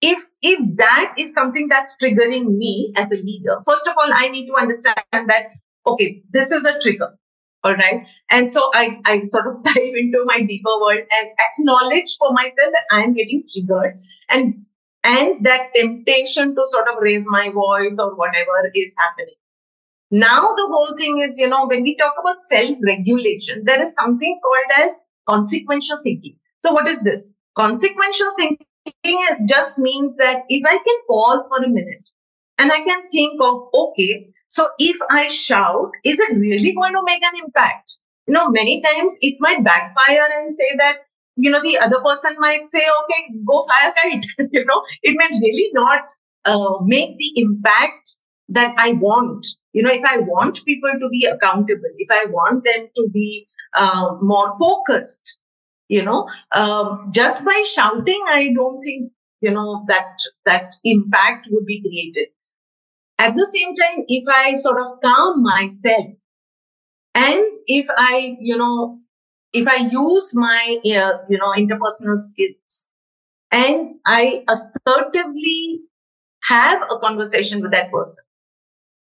[0.00, 4.28] if if that is something that's triggering me as a leader, first of all, I
[4.28, 5.46] need to understand that
[5.86, 7.10] okay, this is the trigger.
[7.64, 8.04] All right.
[8.28, 12.72] And so I, I sort of dive into my deeper world and acknowledge for myself
[12.72, 14.00] that I'm getting triggered.
[14.28, 14.66] And
[15.04, 19.34] and that temptation to sort of raise my voice or whatever is happening.
[20.10, 24.40] Now the whole thing is, you know, when we talk about self-regulation, there is something
[24.42, 26.36] called as consequential thinking.
[26.64, 27.34] So what is this?
[27.54, 28.66] Consequential thinking
[29.46, 32.08] just means that if I can pause for a minute
[32.58, 37.02] and I can think of, okay, so if I shout, is it really going to
[37.04, 37.98] make an impact?
[38.26, 40.96] You know, many times it might backfire and say that,
[41.36, 44.26] you know, the other person might say, okay, go fire kite.
[44.52, 46.02] you know, it may really not
[46.44, 48.18] uh, make the impact
[48.50, 49.46] that I want.
[49.72, 53.48] You know, if I want people to be accountable, if I want them to be
[53.74, 55.38] uh, more focused,
[55.88, 61.66] you know, um, just by shouting, I don't think, you know, that, that impact would
[61.66, 62.28] be created.
[63.18, 66.06] At the same time, if I sort of calm myself
[67.14, 69.00] and if I, you know,
[69.52, 72.86] if I use my, uh, you know, interpersonal skills
[73.52, 75.82] and I assertively
[76.44, 78.24] have a conversation with that person.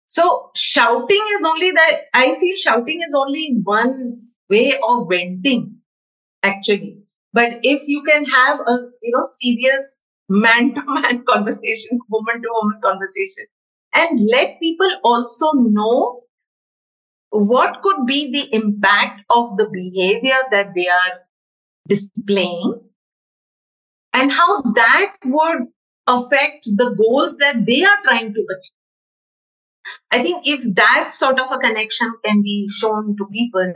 [0.06, 5.73] So shouting is only that I feel shouting is only one way of venting
[6.44, 6.98] actually.
[7.32, 12.48] But if you can have a, you know, serious man to man conversation, woman to
[12.60, 13.46] woman conversation
[13.94, 16.20] and let people also know
[17.30, 21.20] what could be the impact of the behavior that they are
[21.88, 22.80] displaying
[24.12, 25.66] and how that would
[26.06, 28.72] affect the goals that they are trying to achieve.
[30.10, 33.74] I think if that sort of a connection can be shown to people,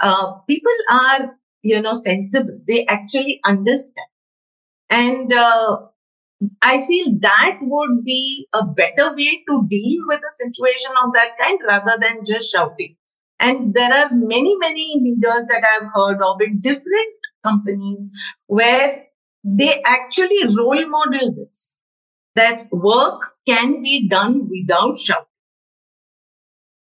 [0.00, 2.58] uh, people are, you know, sensible.
[2.66, 4.06] They actually understand.
[4.90, 5.78] And uh,
[6.60, 11.38] I feel that would be a better way to deal with a situation of that
[11.40, 12.96] kind rather than just shouting.
[13.40, 18.12] And there are many, many leaders that I've heard of in different companies
[18.46, 19.04] where
[19.44, 21.76] they actually role model this
[22.34, 25.26] that work can be done without shouting.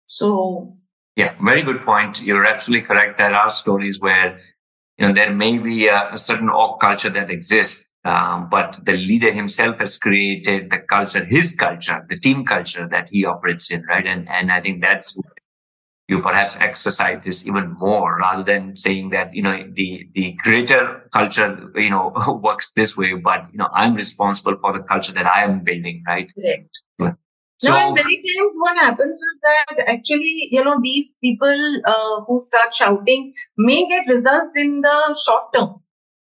[0.06, 0.78] So,
[1.16, 2.22] yeah, very good point.
[2.22, 3.18] You're absolutely correct.
[3.18, 4.40] There are stories where
[5.02, 8.94] you know there may be a, a certain org culture that exists um, but the
[8.94, 13.84] leader himself has created the culture, his culture, the team culture that he operates in,
[13.84, 14.08] right?
[14.08, 15.20] And and I think that's
[16.08, 21.08] you perhaps exercise this even more rather than saying that you know the the greater
[21.14, 22.12] culture you know
[22.44, 26.04] works this way, but you know I'm responsible for the culture that I am building,
[26.08, 26.32] right?
[26.34, 26.80] Correct.
[27.64, 32.40] So, and many times what happens is that actually, you know, these people uh, who
[32.40, 35.82] start shouting may get results in the short term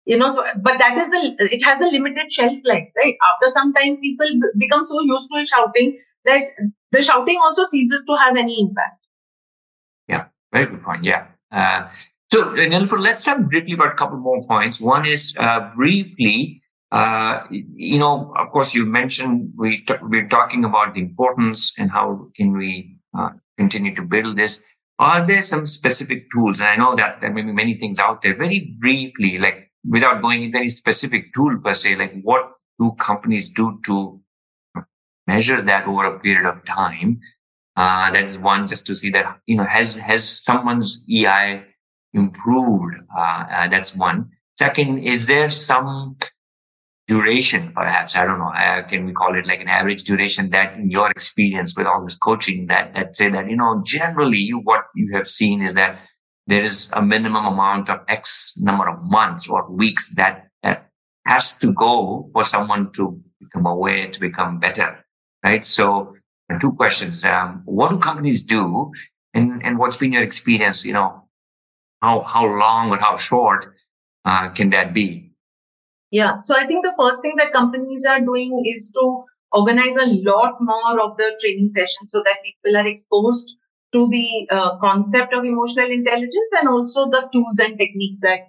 [0.07, 3.17] you know so but that is a it has a limited shelf life right?
[3.31, 6.45] After some time people become so used to shouting that
[6.93, 9.05] the shouting also ceases to have any impact.
[10.09, 11.27] Yeah very good point yeah.
[11.51, 11.89] Uh,
[12.31, 14.81] so Nilufar, let's talk briefly about a couple more points.
[14.81, 16.61] One is uh, briefly
[16.93, 21.91] uh, you know of course you mentioned we t- we're talking about the importance and
[21.91, 24.63] how can we uh, continue to build this
[24.99, 28.23] are there some specific tools and i know that there may be many things out
[28.23, 32.93] there very briefly like without going into any specific tool per se, like what do
[32.99, 34.21] companies do to
[35.27, 37.21] measure that over a period of time?
[37.77, 41.63] Uh, that is one, just to see that, you know, has, has someone's EI
[42.15, 42.95] improved?
[43.17, 44.31] Uh, uh, that's one.
[44.59, 46.17] Second, is there some
[47.07, 48.17] duration, perhaps?
[48.17, 48.53] I don't know.
[48.53, 52.03] Uh, can we call it like an average duration that in your experience with all
[52.03, 56.01] this coaching that, that say that, you know, generally what you have seen is that
[56.47, 60.89] there is a minimum amount of X number of months or weeks that, that
[61.27, 65.05] has to go for someone to become aware, to become better,
[65.45, 65.65] right?
[65.65, 66.15] So
[66.61, 67.25] two questions.
[67.25, 68.91] Um, what do companies do?
[69.35, 70.85] And, and what's been your experience?
[70.85, 71.29] You know,
[72.01, 73.75] how, how long or how short
[74.25, 75.26] uh, can that be?
[76.11, 76.37] Yeah.
[76.39, 80.55] So I think the first thing that companies are doing is to organize a lot
[80.61, 83.57] more of the training sessions so that people are exposed
[83.93, 88.41] to the uh, concept of emotional intelligence and also the tools and techniques that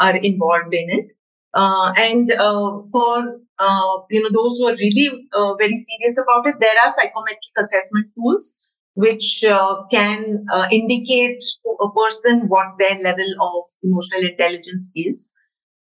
[0.00, 1.06] are involved in it.
[1.52, 6.46] Uh, and uh, for uh, you know those who are really uh, very serious about
[6.48, 8.54] it, there are psychometric assessment tools
[8.96, 15.32] which uh, can indicate to a person what their level of emotional intelligence is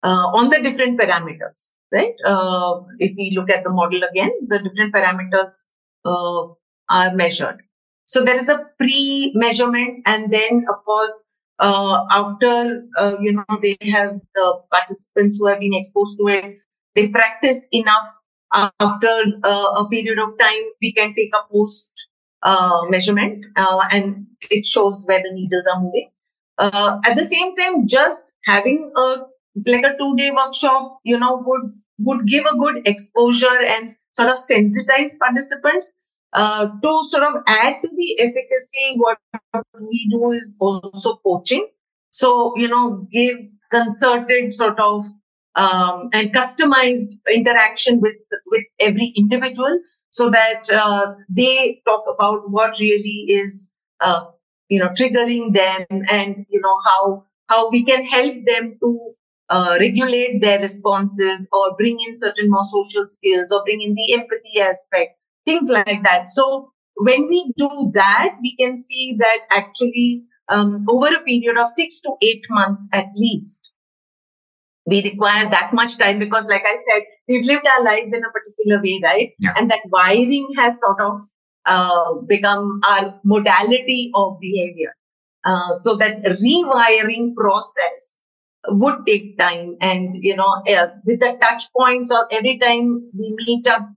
[0.04, 1.72] on the different parameters.
[1.92, 2.14] Right?
[3.00, 5.68] if we look at the model again, the different parameters
[6.06, 7.62] are measured.
[8.06, 11.26] So there is the pre-measurement, and then of course
[11.60, 16.58] uh, after uh, you know they have the participants who have been exposed to it,
[16.96, 18.08] they practice enough.
[18.52, 21.92] After uh, a period of time, we can take a post
[22.42, 26.10] uh, measurement, uh, and it shows where the needles are moving.
[26.58, 29.16] Uh, at the same time, just having a
[29.66, 34.30] like a two day workshop, you know, would would give a good exposure and sort
[34.30, 35.94] of sensitize participants
[36.34, 38.96] uh, to sort of add to the efficacy.
[38.98, 39.18] What
[39.80, 41.68] we do is also coaching.
[42.12, 43.38] So, you know, give
[43.72, 45.06] concerted sort of
[45.56, 49.80] um, and customized interaction with with every individual
[50.12, 54.26] so that uh, they talk about what really is uh,
[54.70, 59.14] you know triggering them and you know how how we can help them to
[59.50, 64.14] uh, regulate their responses or bring in certain more social skills or bring in the
[64.14, 66.30] empathy aspect things like that.
[66.30, 71.70] So when we do that we can see that actually um, over a period of
[71.70, 73.74] six to eight months at least
[74.86, 78.32] we require that much time because like i said we've lived our lives in a
[78.32, 79.30] particular way right?
[79.40, 79.54] Yeah.
[79.58, 81.22] and that wiring has sort of
[81.66, 84.94] uh, become our modality of behavior.
[85.46, 88.19] Uh, so that rewiring process
[88.72, 93.36] would take time and you know uh, with the touch points or every time we
[93.46, 93.88] meet up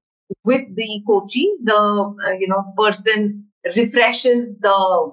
[0.44, 3.44] with the coachee the uh, you know person
[3.76, 5.12] refreshes the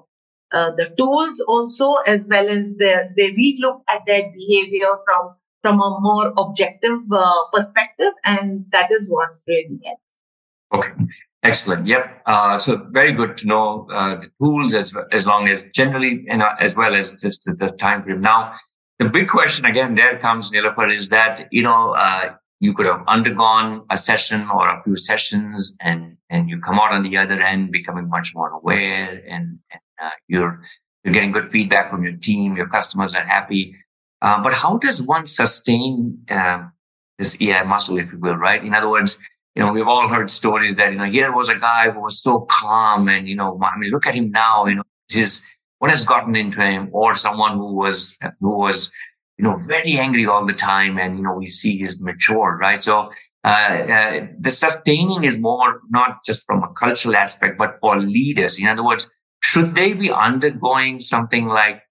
[0.52, 5.80] uh, the tools also as well as their they relook at their behavior from from
[5.80, 10.14] a more objective uh, perspective and that is what really helps
[10.74, 11.06] okay
[11.42, 11.86] Excellent.
[11.86, 12.22] Yep.
[12.26, 16.50] Uh, so very good to know uh, the tools as as long as generally, know,
[16.60, 18.20] as well as just the, the time frame.
[18.20, 18.56] Now,
[19.00, 23.02] the big question again, there comes Nilufar, is that you know uh, you could have
[23.08, 27.42] undergone a session or a few sessions, and and you come out on the other
[27.42, 30.62] end becoming much more aware, and, and uh, you're
[31.02, 33.74] you're getting good feedback from your team, your customers are happy.
[34.22, 36.70] Uh, but how does one sustain um,
[37.18, 38.62] this EI muscle, if you will, right?
[38.62, 39.18] In other words
[39.54, 42.22] you know, we've all heard stories that, you know, here was a guy who was
[42.22, 45.42] so calm and, you know, I mean, look at him now, you know, his,
[45.80, 48.92] what has gotten into him or someone who was, who was,
[49.36, 50.98] you know, very angry all the time.
[50.98, 52.82] And, you know, we see he's mature, right?
[52.82, 53.10] So,
[53.42, 58.60] uh, uh, the sustaining is more not just from a cultural aspect, but for leaders.
[58.60, 59.10] In other words,
[59.42, 61.82] should they be undergoing something like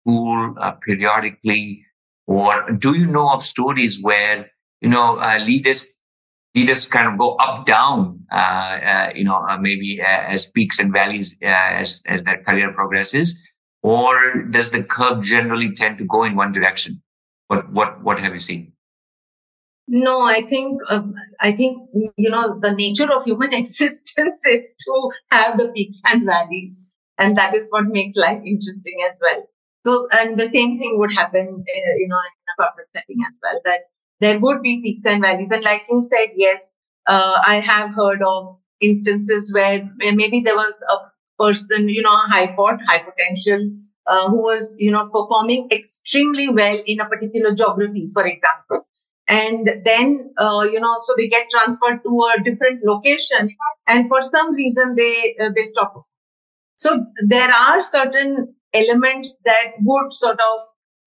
[0.00, 1.84] school uh, periodically?
[2.26, 5.94] Or do you know of stories where, you know, uh, leaders
[6.54, 10.50] you just kind of go up down uh, uh, you know uh, maybe uh, as
[10.50, 13.42] peaks and valleys uh, as as their career progresses
[13.82, 17.02] or does the curve generally tend to go in one direction?
[17.48, 18.72] What what what have you seen?
[19.86, 25.10] No i think um, i think you know the nature of human existence is to
[25.30, 26.86] have the peaks and valleys
[27.18, 29.42] and that is what makes life interesting as well.
[29.86, 33.38] So and the same thing would happen uh, you know in a corporate setting as
[33.42, 33.80] well that
[34.24, 35.50] there would be peaks and valleys.
[35.50, 36.72] And like you said, yes,
[37.06, 42.54] uh, I have heard of instances where, maybe there was a person, you know, high
[42.54, 43.60] pot, high potential,
[44.06, 48.86] uh, who was, you know, performing extremely well in a particular geography, for example.
[49.26, 53.48] And then, uh, you know, so they get transferred to a different location,
[53.86, 55.94] and for some reason they uh, they stop.
[56.76, 60.60] So there are certain elements that would sort of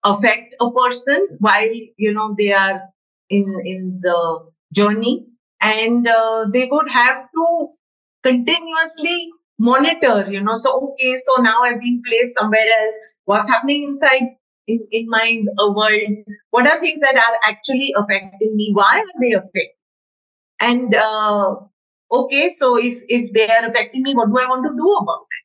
[0.04, 2.82] affect a person while you know they are
[3.30, 5.26] in in the journey.
[5.60, 7.68] And uh, they would have to
[8.22, 10.54] continuously monitor you know.
[10.54, 12.96] So okay so now i've been placed somewhere else.
[13.24, 14.22] What's happening inside
[14.66, 16.00] in, in my uh, world?
[16.50, 18.70] What are things that are actually affecting me?
[18.72, 19.72] Why are they affecting?
[20.60, 21.56] And uh,
[22.10, 25.26] okay so if if they are affecting me what do i want to do about
[25.38, 25.44] it?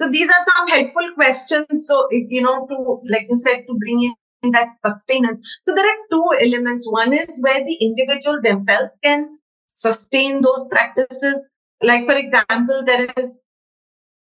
[0.00, 1.86] So these are some helpful questions.
[1.86, 4.14] So you know to like you said to bring in
[4.52, 5.40] that sustenance.
[5.66, 6.90] So there are two elements.
[6.90, 11.48] One is where the individual themselves can sustain those practices.
[11.82, 13.42] Like for example, there is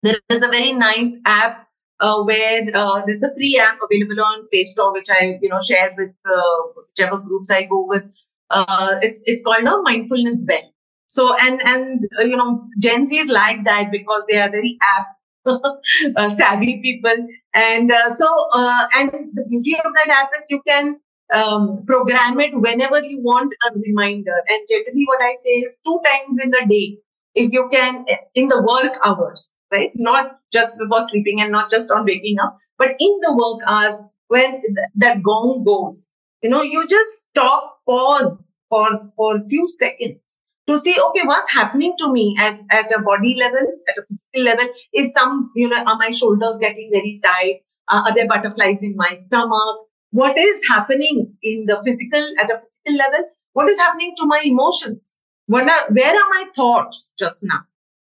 [0.03, 1.67] there is a very nice app
[1.99, 5.59] uh, where uh, there's a free app available on Play Store, which I you know
[5.59, 8.03] share with uh, whichever groups I go with.
[8.49, 10.71] Uh, it's it's called a mindfulness bell.
[11.07, 14.77] So and and uh, you know Gen Z is like that because they are very
[14.97, 15.07] app
[16.15, 17.15] uh, savvy people.
[17.53, 20.99] And uh, so, uh, and the beauty of that app is you can
[21.33, 24.35] um, program it whenever you want a reminder.
[24.47, 26.97] And generally, what I say is two times in the day,
[27.35, 29.91] if you can, in the work hours, right?
[29.95, 34.03] Not just before sleeping and not just on waking up, but in the work hours
[34.27, 36.09] when th- that gong goes.
[36.41, 41.51] You know, you just stop, pause for for a few seconds to see, okay, what's
[41.51, 44.67] happening to me at, at a body level, at a physical level?
[44.93, 47.61] Is some, you know, are my shoulders getting very tight?
[47.87, 49.77] Uh, are there butterflies in my stomach?
[50.11, 53.29] What is happening in the physical, at a physical level?
[53.53, 55.19] What is happening to my emotions?
[55.47, 57.59] What are, where are my thoughts just now?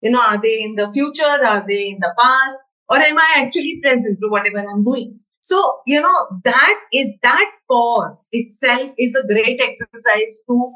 [0.01, 1.25] You know, are they in the future?
[1.25, 2.65] Are they in the past?
[2.89, 5.19] Or am I actually present to whatever I'm doing?
[5.41, 10.73] So, you know, that is, that pause itself is a great exercise to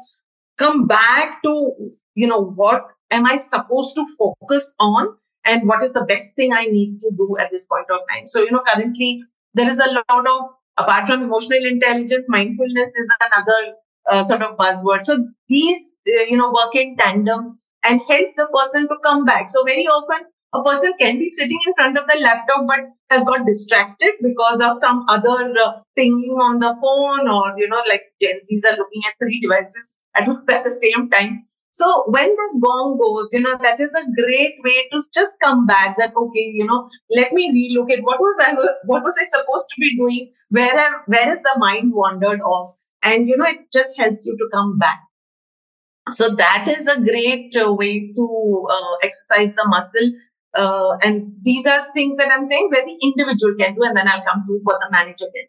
[0.61, 1.71] come back to,
[2.15, 6.53] you know, what am I supposed to focus on and what is the best thing
[6.53, 8.27] I need to do at this point of time.
[8.27, 10.47] So, you know, currently there is a lot of,
[10.77, 13.73] apart from emotional intelligence, mindfulness is another
[14.09, 15.05] uh, sort of buzzword.
[15.05, 19.49] So these, uh, you know, work in tandem and help the person to come back.
[19.49, 23.23] So very often a person can be sitting in front of the laptop but has
[23.25, 28.03] got distracted because of some other uh, pinging on the phone or you know like
[28.21, 29.90] gen z's are looking at three devices
[30.49, 31.43] at, the same time.
[31.73, 35.65] So when the gong goes you know that is a great way to just come
[35.65, 38.53] back that okay you know let me relook at what was i
[38.85, 40.31] what was i supposed to be doing?
[40.49, 42.73] Where I, where is the mind wandered off?
[43.01, 44.99] And you know it just helps you to come back.
[46.09, 50.11] So that is a great uh, way to uh, exercise the muscle.
[50.53, 54.07] Uh, and these are things that I'm saying where the individual can do, and then
[54.07, 55.47] I'll come to what the manager can.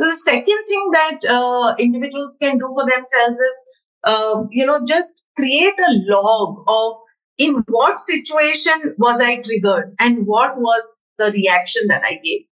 [0.00, 3.64] So the second thing that uh, individuals can do for themselves is,
[4.04, 6.94] uh, you know, just create a log of
[7.38, 12.42] in what situation was I triggered and what was the reaction that I gave.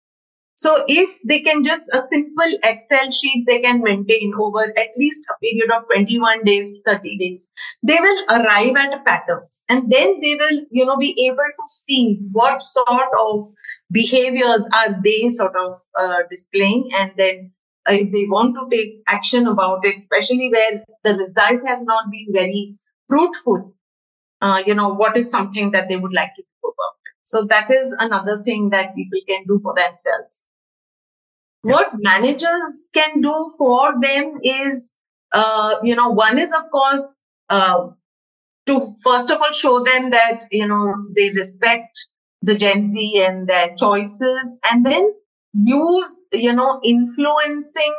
[0.57, 5.25] So if they can just a simple Excel sheet they can maintain over at least
[5.31, 7.49] a period of 21 days to 30 days,
[7.85, 12.19] they will arrive at patterns and then they will, you know, be able to see
[12.33, 13.45] what sort of
[13.93, 17.53] behaviors are they sort of uh, displaying and then
[17.89, 22.27] if they want to take action about it, especially where the result has not been
[22.33, 22.77] very
[23.09, 23.75] fruitful,
[24.41, 27.17] uh, you know, what is something that they would like to do about it.
[27.25, 30.45] So that is another thing that people can do for themselves.
[31.63, 34.95] What managers can do for them is,
[35.33, 37.17] uh, you know, one is of course
[37.51, 37.89] uh,
[38.67, 42.09] to first of all show them that you know they respect
[42.43, 45.13] the Gen Z and their choices, and then
[45.55, 47.95] use you know influencing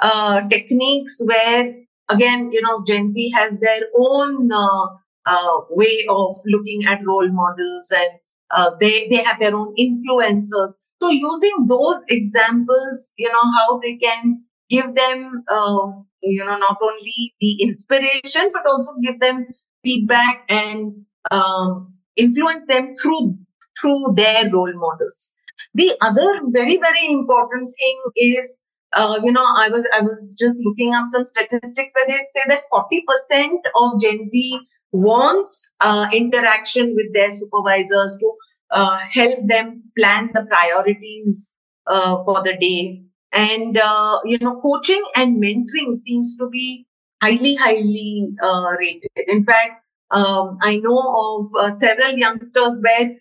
[0.00, 1.74] uh, techniques where
[2.08, 4.86] again you know Gen Z has their own uh,
[5.26, 8.10] uh, way of looking at role models and
[8.50, 13.96] uh, they they have their own influencers so using those examples, you know, how they
[13.96, 15.88] can give them, uh,
[16.22, 19.46] you know, not only the inspiration, but also give them
[19.82, 20.92] feedback and
[21.32, 23.36] um, influence them through
[23.80, 25.32] through their role models.
[25.74, 28.58] The other very very important thing is,
[28.92, 32.42] uh, you know, I was I was just looking up some statistics where they say
[32.48, 34.60] that forty percent of Gen Z
[34.92, 38.32] wants uh, interaction with their supervisors to
[38.70, 41.50] uh, help them plan the priorities
[41.86, 43.02] uh, for the day.
[43.32, 46.86] And, uh, you know, coaching and mentoring seems to be
[47.22, 49.10] highly, highly uh, rated.
[49.26, 53.12] In fact, um, I know of uh, several youngsters where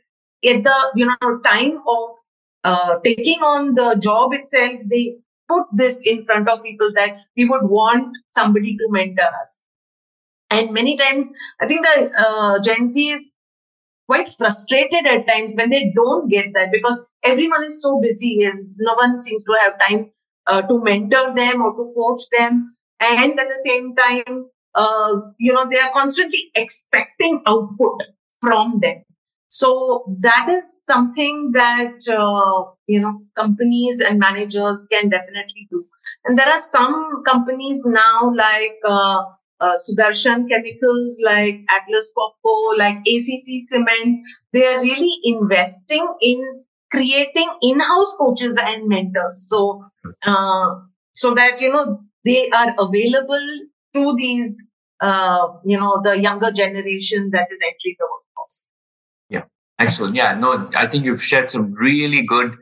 [0.54, 2.10] at the, you know, time of
[2.64, 5.16] uh, taking on the job itself, they
[5.48, 9.62] put this in front of people that we would want somebody to mentor us.
[10.50, 11.32] And many times,
[11.62, 13.32] I think the Gen Z is
[14.08, 18.74] quite frustrated at times when they don't get that because everyone is so busy and
[18.78, 20.12] no one seems to have time
[20.48, 22.76] uh, to mentor them or to coach them.
[23.00, 28.04] And at the same time, uh, you know, they are constantly expecting output
[28.42, 29.04] from them.
[29.54, 35.86] So that is something that, uh, you know, companies and managers can definitely do.
[36.26, 39.24] And there are some companies now like, uh,
[39.60, 44.22] uh, Sudarshan chemicals like Atlas Copco, like ACC Cement,
[44.54, 49.48] they are really investing in creating in-house coaches and mentors.
[49.50, 49.86] So,
[50.26, 50.68] uh,
[51.14, 53.48] so that, you know, they are available
[53.96, 54.68] to these,
[55.02, 58.31] uh, you know, the younger generation that is entering the workforce.
[59.82, 60.16] Excellent.
[60.16, 60.36] Yeah.
[60.36, 62.56] No, I think you've shared some really good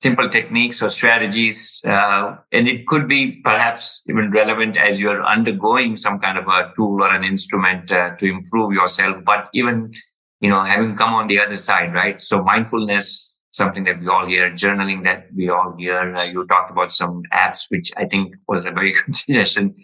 [0.00, 1.80] simple techniques or strategies.
[1.84, 6.72] Uh, and it could be perhaps even relevant as you're undergoing some kind of a
[6.76, 9.16] tool or an instrument uh, to improve yourself.
[9.24, 9.92] But even,
[10.40, 12.22] you know, having come on the other side, right?
[12.22, 16.14] So mindfulness, something that we all hear, journaling that we all hear.
[16.14, 19.74] Uh, you talked about some apps, which I think was a very good suggestion.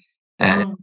[0.41, 0.74] Mm-hmm.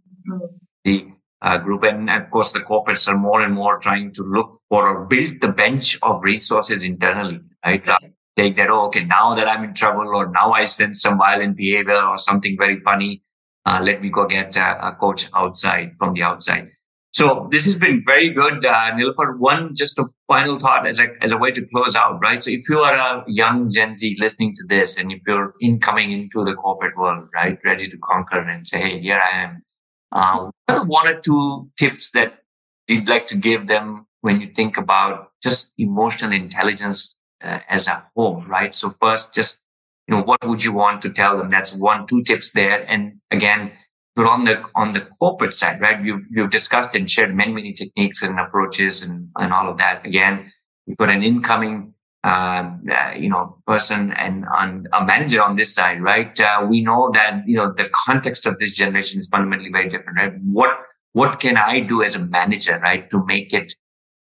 [0.83, 1.07] The
[1.41, 1.83] uh, group.
[1.83, 5.41] And of course, the corporates are more and more trying to look for or build
[5.41, 7.83] the bench of resources internally, right?
[8.35, 11.57] take that, oh, okay, now that I'm in trouble or now I sense some violent
[11.57, 13.23] behavior or something very funny,
[13.65, 16.69] uh, let me go get a, a, coach outside from the outside.
[17.13, 19.37] So this has been very good, uh, Nilufar.
[19.37, 22.41] One, just a final thought as a, as a way to close out, right?
[22.41, 26.13] So if you are a young Gen Z listening to this and if you're incoming
[26.13, 29.61] into the corporate world, right, ready to conquer and say, hey, here I am.
[30.11, 30.49] Uh,
[30.85, 32.39] one or two tips that
[32.87, 38.05] you'd like to give them when you think about just emotional intelligence uh, as a
[38.15, 38.73] whole, right?
[38.73, 39.61] So first, just
[40.07, 41.49] you know, what would you want to tell them?
[41.49, 42.83] That's one, two tips there.
[42.89, 43.71] And again,
[44.15, 46.03] but on the on the corporate side, right?
[46.03, 50.05] You've you've discussed and shared many many techniques and approaches and and all of that.
[50.05, 50.51] Again,
[50.85, 51.93] you've got an incoming
[52.23, 52.69] uh,
[53.17, 56.39] you know person and on a manager on this side, right?
[56.39, 60.17] Uh, we know that you know the context of this generation is fundamentally very different,
[60.17, 60.33] right?
[60.43, 60.77] What
[61.13, 63.73] what can I do as a manager, right, to make it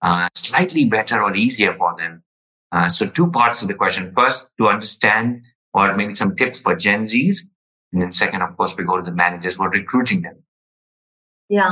[0.03, 2.23] uh, slightly better or easier for them?
[2.71, 4.13] Uh, so two parts of the question.
[4.17, 5.43] First, to understand
[5.75, 7.41] or maybe some tips for Gen Zs
[7.93, 10.43] and then second, of course, we go to the managers who are recruiting them.
[11.49, 11.71] Yeah.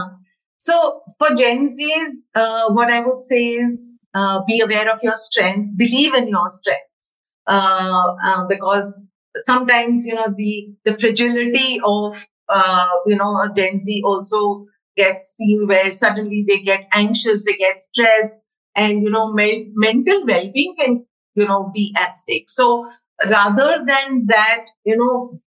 [0.59, 5.14] So for Gen Zs, uh, what I would say is uh, be aware of your
[5.17, 7.14] strengths, believe in your strengths,
[7.47, 9.01] uh, uh because
[9.45, 10.53] sometimes you know the
[10.85, 16.62] the fragility of uh, you know a Gen Z also gets seen where suddenly they
[16.62, 18.41] get anxious, they get stressed,
[18.75, 21.05] and you know me- mental well-being can
[21.35, 22.49] you know be at stake.
[22.49, 22.89] So
[23.29, 25.41] rather than that, you know,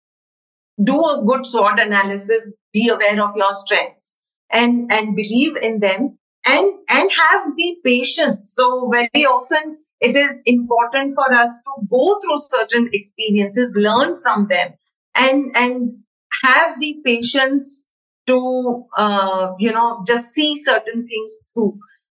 [0.83, 4.17] do a good SWOT analysis, be aware of your strengths
[4.51, 6.17] and, and believe in them
[6.47, 8.53] and, and have the patience.
[8.55, 14.47] So very often it is important for us to go through certain experiences, learn from
[14.47, 14.73] them
[15.15, 15.97] and, and
[16.43, 17.85] have the patience
[18.27, 21.77] to, uh, you know, just see certain things through.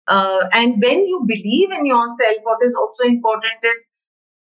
[0.08, 3.90] Uh, and when you believe in yourself, what is also important is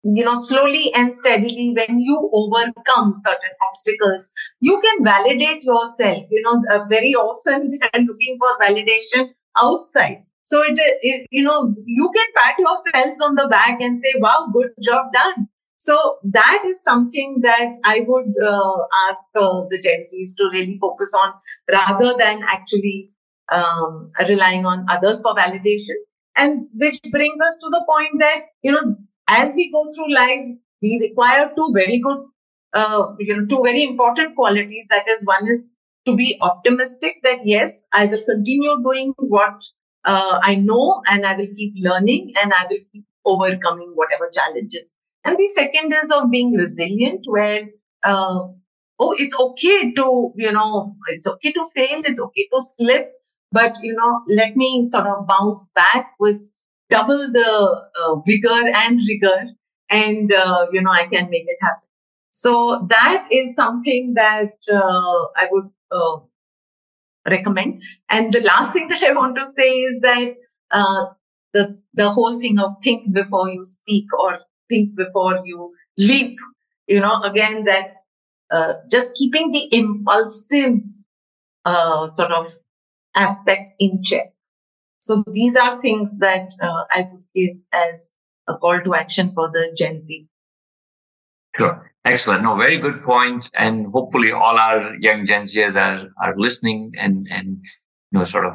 [0.05, 6.24] you know, slowly and steadily, when you overcome certain obstacles, you can validate yourself.
[6.31, 9.31] You know, uh, very often they're looking for validation
[9.62, 10.24] outside.
[10.44, 14.48] So it, it, you know, you can pat yourselves on the back and say, wow,
[14.52, 15.48] good job done.
[15.78, 18.78] So that is something that I would uh,
[19.09, 21.34] ask uh, the Gen Zs to really focus on
[21.70, 23.11] rather than actually
[23.52, 25.94] um, relying on others for validation.
[26.34, 28.96] And which brings us to the point that, you know,
[29.28, 30.46] as we go through life,
[30.82, 32.18] we require two very good,
[32.72, 34.86] uh, you know, two very important qualities.
[34.88, 35.70] That is, one is
[36.09, 39.62] to be optimistic that yes, I will continue doing what
[40.04, 44.94] uh, I know and I will keep learning and I will keep overcoming whatever challenges.
[45.24, 47.68] And the second is of being resilient where,
[48.04, 48.40] uh,
[48.98, 52.02] oh, it's okay to, you know, it's okay to fail.
[52.04, 53.12] It's okay to slip,
[53.52, 56.40] but, you know, let me sort of bounce back with
[56.90, 59.46] double the uh, vigor and rigor
[59.90, 61.88] and uh, you know i can make it happen
[62.32, 66.16] so that is something that uh, i would uh,
[67.28, 70.34] recommend and the last thing that i want to say is that
[70.70, 71.07] uh,
[71.53, 76.39] the the whole thing of think before you speak or think before you leap
[76.86, 77.95] you know again that
[78.51, 80.80] uh, just keeping the impulsive
[82.07, 82.51] sort of
[83.14, 84.32] aspects in check
[85.01, 88.12] so these are things that uh, I would give as
[88.49, 90.26] a call to action for the Gen Z.
[91.57, 91.93] Sure.
[92.09, 92.42] Excellent.
[92.42, 93.50] No, very good point.
[93.54, 97.61] And hopefully all our young Gen Zers are, are listening and, and,
[98.11, 98.54] you know, sort of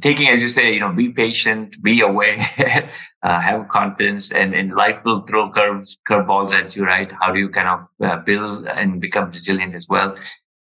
[0.00, 2.90] taking, as you say, you know, be patient, be aware,
[3.22, 7.12] uh, have confidence and, and life will throw curves, curveballs at you, right?
[7.20, 10.16] How do you kind of uh, build and become resilient as well?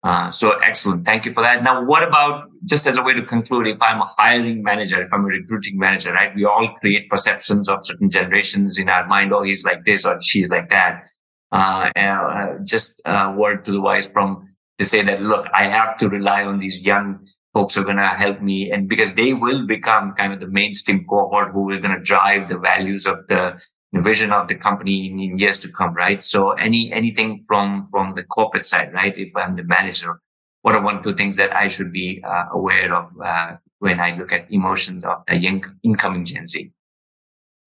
[0.07, 1.05] Uh, so excellent.
[1.05, 1.65] Thank you for that.
[1.65, 5.13] Now, what about just as a way to conclude, if I'm a hiring manager, if
[5.13, 6.33] I'm a recruiting manager, right?
[6.33, 9.33] We all create perceptions of certain generations in our mind.
[9.33, 11.09] Oh, he's like this or she's like that.
[11.51, 14.49] Uh, uh, just a word to the wise from
[14.79, 17.97] to say that, look, I have to rely on these young folks who are going
[17.97, 18.71] to help me.
[18.71, 22.49] And because they will become kind of the mainstream cohort who are going to drive
[22.49, 23.61] the values of the
[23.95, 26.23] vision of the company in, years to come, right?
[26.23, 29.17] So any anything from from the corporate side, right?
[29.17, 30.21] If I'm the manager,
[30.63, 34.17] what are one two things that I should be uh, aware of uh, when I
[34.17, 36.71] look at emotions of the young incoming Gen Z?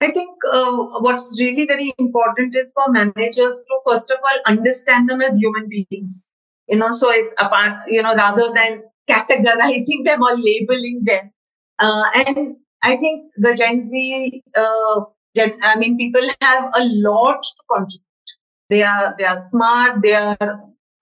[0.02, 5.10] I think uh, what's really very important is for managers to first of all understand
[5.10, 6.28] them as human beings.
[6.68, 11.32] You know, so it's apart, you know, rather than categorizing them or labeling them.
[11.80, 15.02] Uh, and I think the Gen Z uh,
[15.64, 18.04] I mean, people have a lot to contribute.
[18.70, 20.02] They are they are smart.
[20.04, 20.38] They are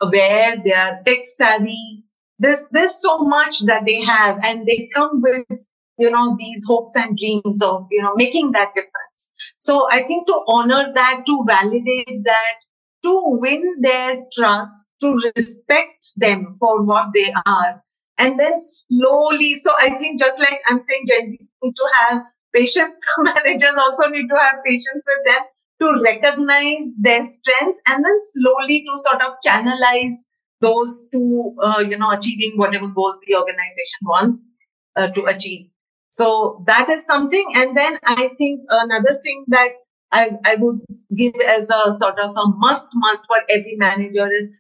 [0.01, 0.55] aware.
[0.63, 2.03] They are tech savvy.
[2.39, 5.45] There's there's so much that they have, and they come with
[5.97, 9.29] you know these hopes and dreams of you know making that difference.
[9.59, 12.55] So I think to honor that, to validate that,
[13.03, 17.83] to win their trust, to respect them for what they are,
[18.17, 19.55] and then slowly.
[19.55, 22.21] So I think just like I'm saying, Gen Z need to have
[22.55, 25.43] patience managers also need to have patience with them
[25.79, 30.25] to recognize their strengths and then slowly to sort of channelize
[30.61, 34.55] those to uh, you know achieving whatever goals the organization wants
[34.95, 35.67] uh, to achieve.
[36.09, 37.45] So that is something.
[37.55, 39.69] And then i think another thing that
[40.11, 40.79] I, I would
[41.15, 44.55] give as a sort of a must must for every manager is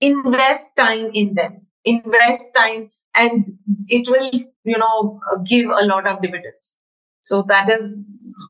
[0.00, 3.48] invest time in them, invest time, and
[3.88, 4.30] it will,
[4.64, 6.76] you know, give a lot of dividends.
[7.22, 8.00] So that is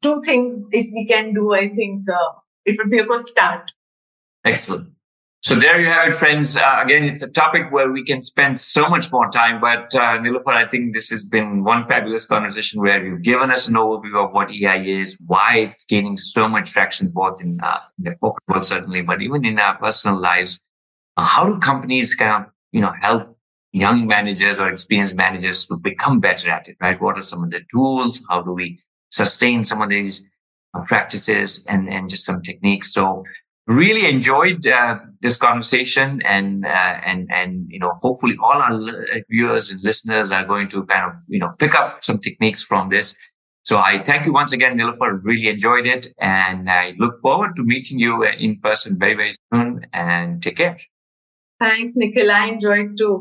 [0.03, 3.73] two things if we can do, I think uh, it would be a good start.
[4.45, 4.91] Excellent.
[5.43, 6.59] So there you have it, friends.
[6.59, 9.59] Uh, again, it's a topic where we can spend so much more time.
[9.59, 13.67] But uh, Nilufar, I think this has been one fabulous conversation where you've given us
[13.67, 17.79] an overview of what EI is, why it's gaining so much traction both in, uh,
[17.99, 20.61] in the corporate world certainly, but even in our personal lives.
[21.17, 23.37] Uh, how do companies kind of you know help
[23.73, 26.77] young managers or experienced managers to become better at it?
[26.81, 27.01] Right?
[27.01, 28.25] What are some of the tools?
[28.29, 30.27] How do we sustain some of these
[30.75, 32.93] uh, practices and and just some techniques?
[32.93, 33.25] So
[33.71, 38.97] really enjoyed uh, this conversation and uh, and and you know hopefully all our
[39.31, 42.89] viewers and listeners are going to kind of you know pick up some techniques from
[42.89, 43.17] this
[43.63, 47.63] so i thank you once again nilufar really enjoyed it and i look forward to
[47.63, 50.77] meeting you in person very very soon and take care
[51.61, 53.15] thanks nikhil i enjoyed too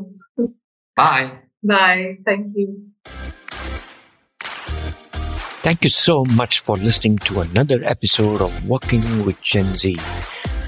[0.96, 1.30] bye
[1.62, 2.90] bye thank you
[5.62, 9.94] Thank you so much for listening to another episode of Working with Gen Z.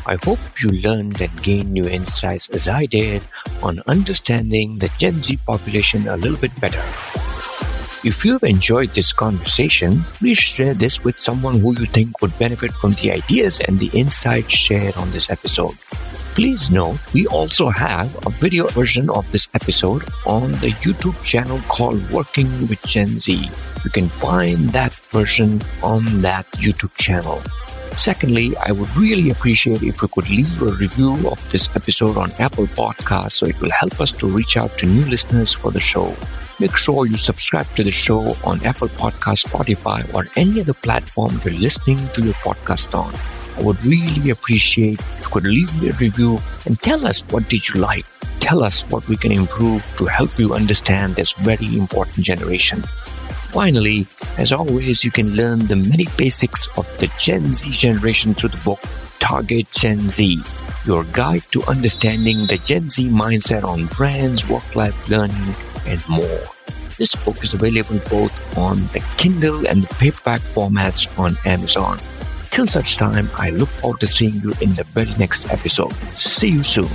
[0.05, 3.23] I hope you learned and gained new insights as I did
[3.63, 6.85] on understanding the Gen Z population a little bit better.
[8.05, 12.73] If you've enjoyed this conversation, please share this with someone who you think would benefit
[12.73, 15.75] from the ideas and the insights shared on this episode.
[16.35, 21.61] Please note, we also have a video version of this episode on the YouTube channel
[21.69, 23.51] called Working with Gen Z.
[23.85, 27.43] You can find that version on that YouTube channel.
[27.99, 32.33] Secondly, I would really appreciate if you could leave a review of this episode on
[32.39, 35.81] Apple Podcasts so it will help us to reach out to new listeners for the
[35.81, 36.17] show.
[36.59, 41.39] Make sure you subscribe to the show on Apple Podcast, Spotify, or any other platform
[41.45, 43.13] you're listening to your podcast on.
[43.57, 47.49] I would really appreciate if you could leave me a review and tell us what
[47.49, 48.05] did you like.
[48.41, 52.83] Tell us what we can improve to help you understand this very important generation.
[53.53, 54.07] Finally,
[54.39, 58.65] as always, you can learn the many basics of the Gen Z generation through the
[58.65, 58.81] book
[59.21, 60.43] Target Gen Z,
[60.85, 65.55] your guide to understanding the Gen Z mindset on brands, work-life learning,
[65.87, 66.41] and more.
[66.99, 71.99] This book is available both on the Kindle and the paperback formats on Amazon.
[72.53, 75.95] Till such time, I look forward to seeing you in the very next episode.
[76.19, 76.91] See you soon.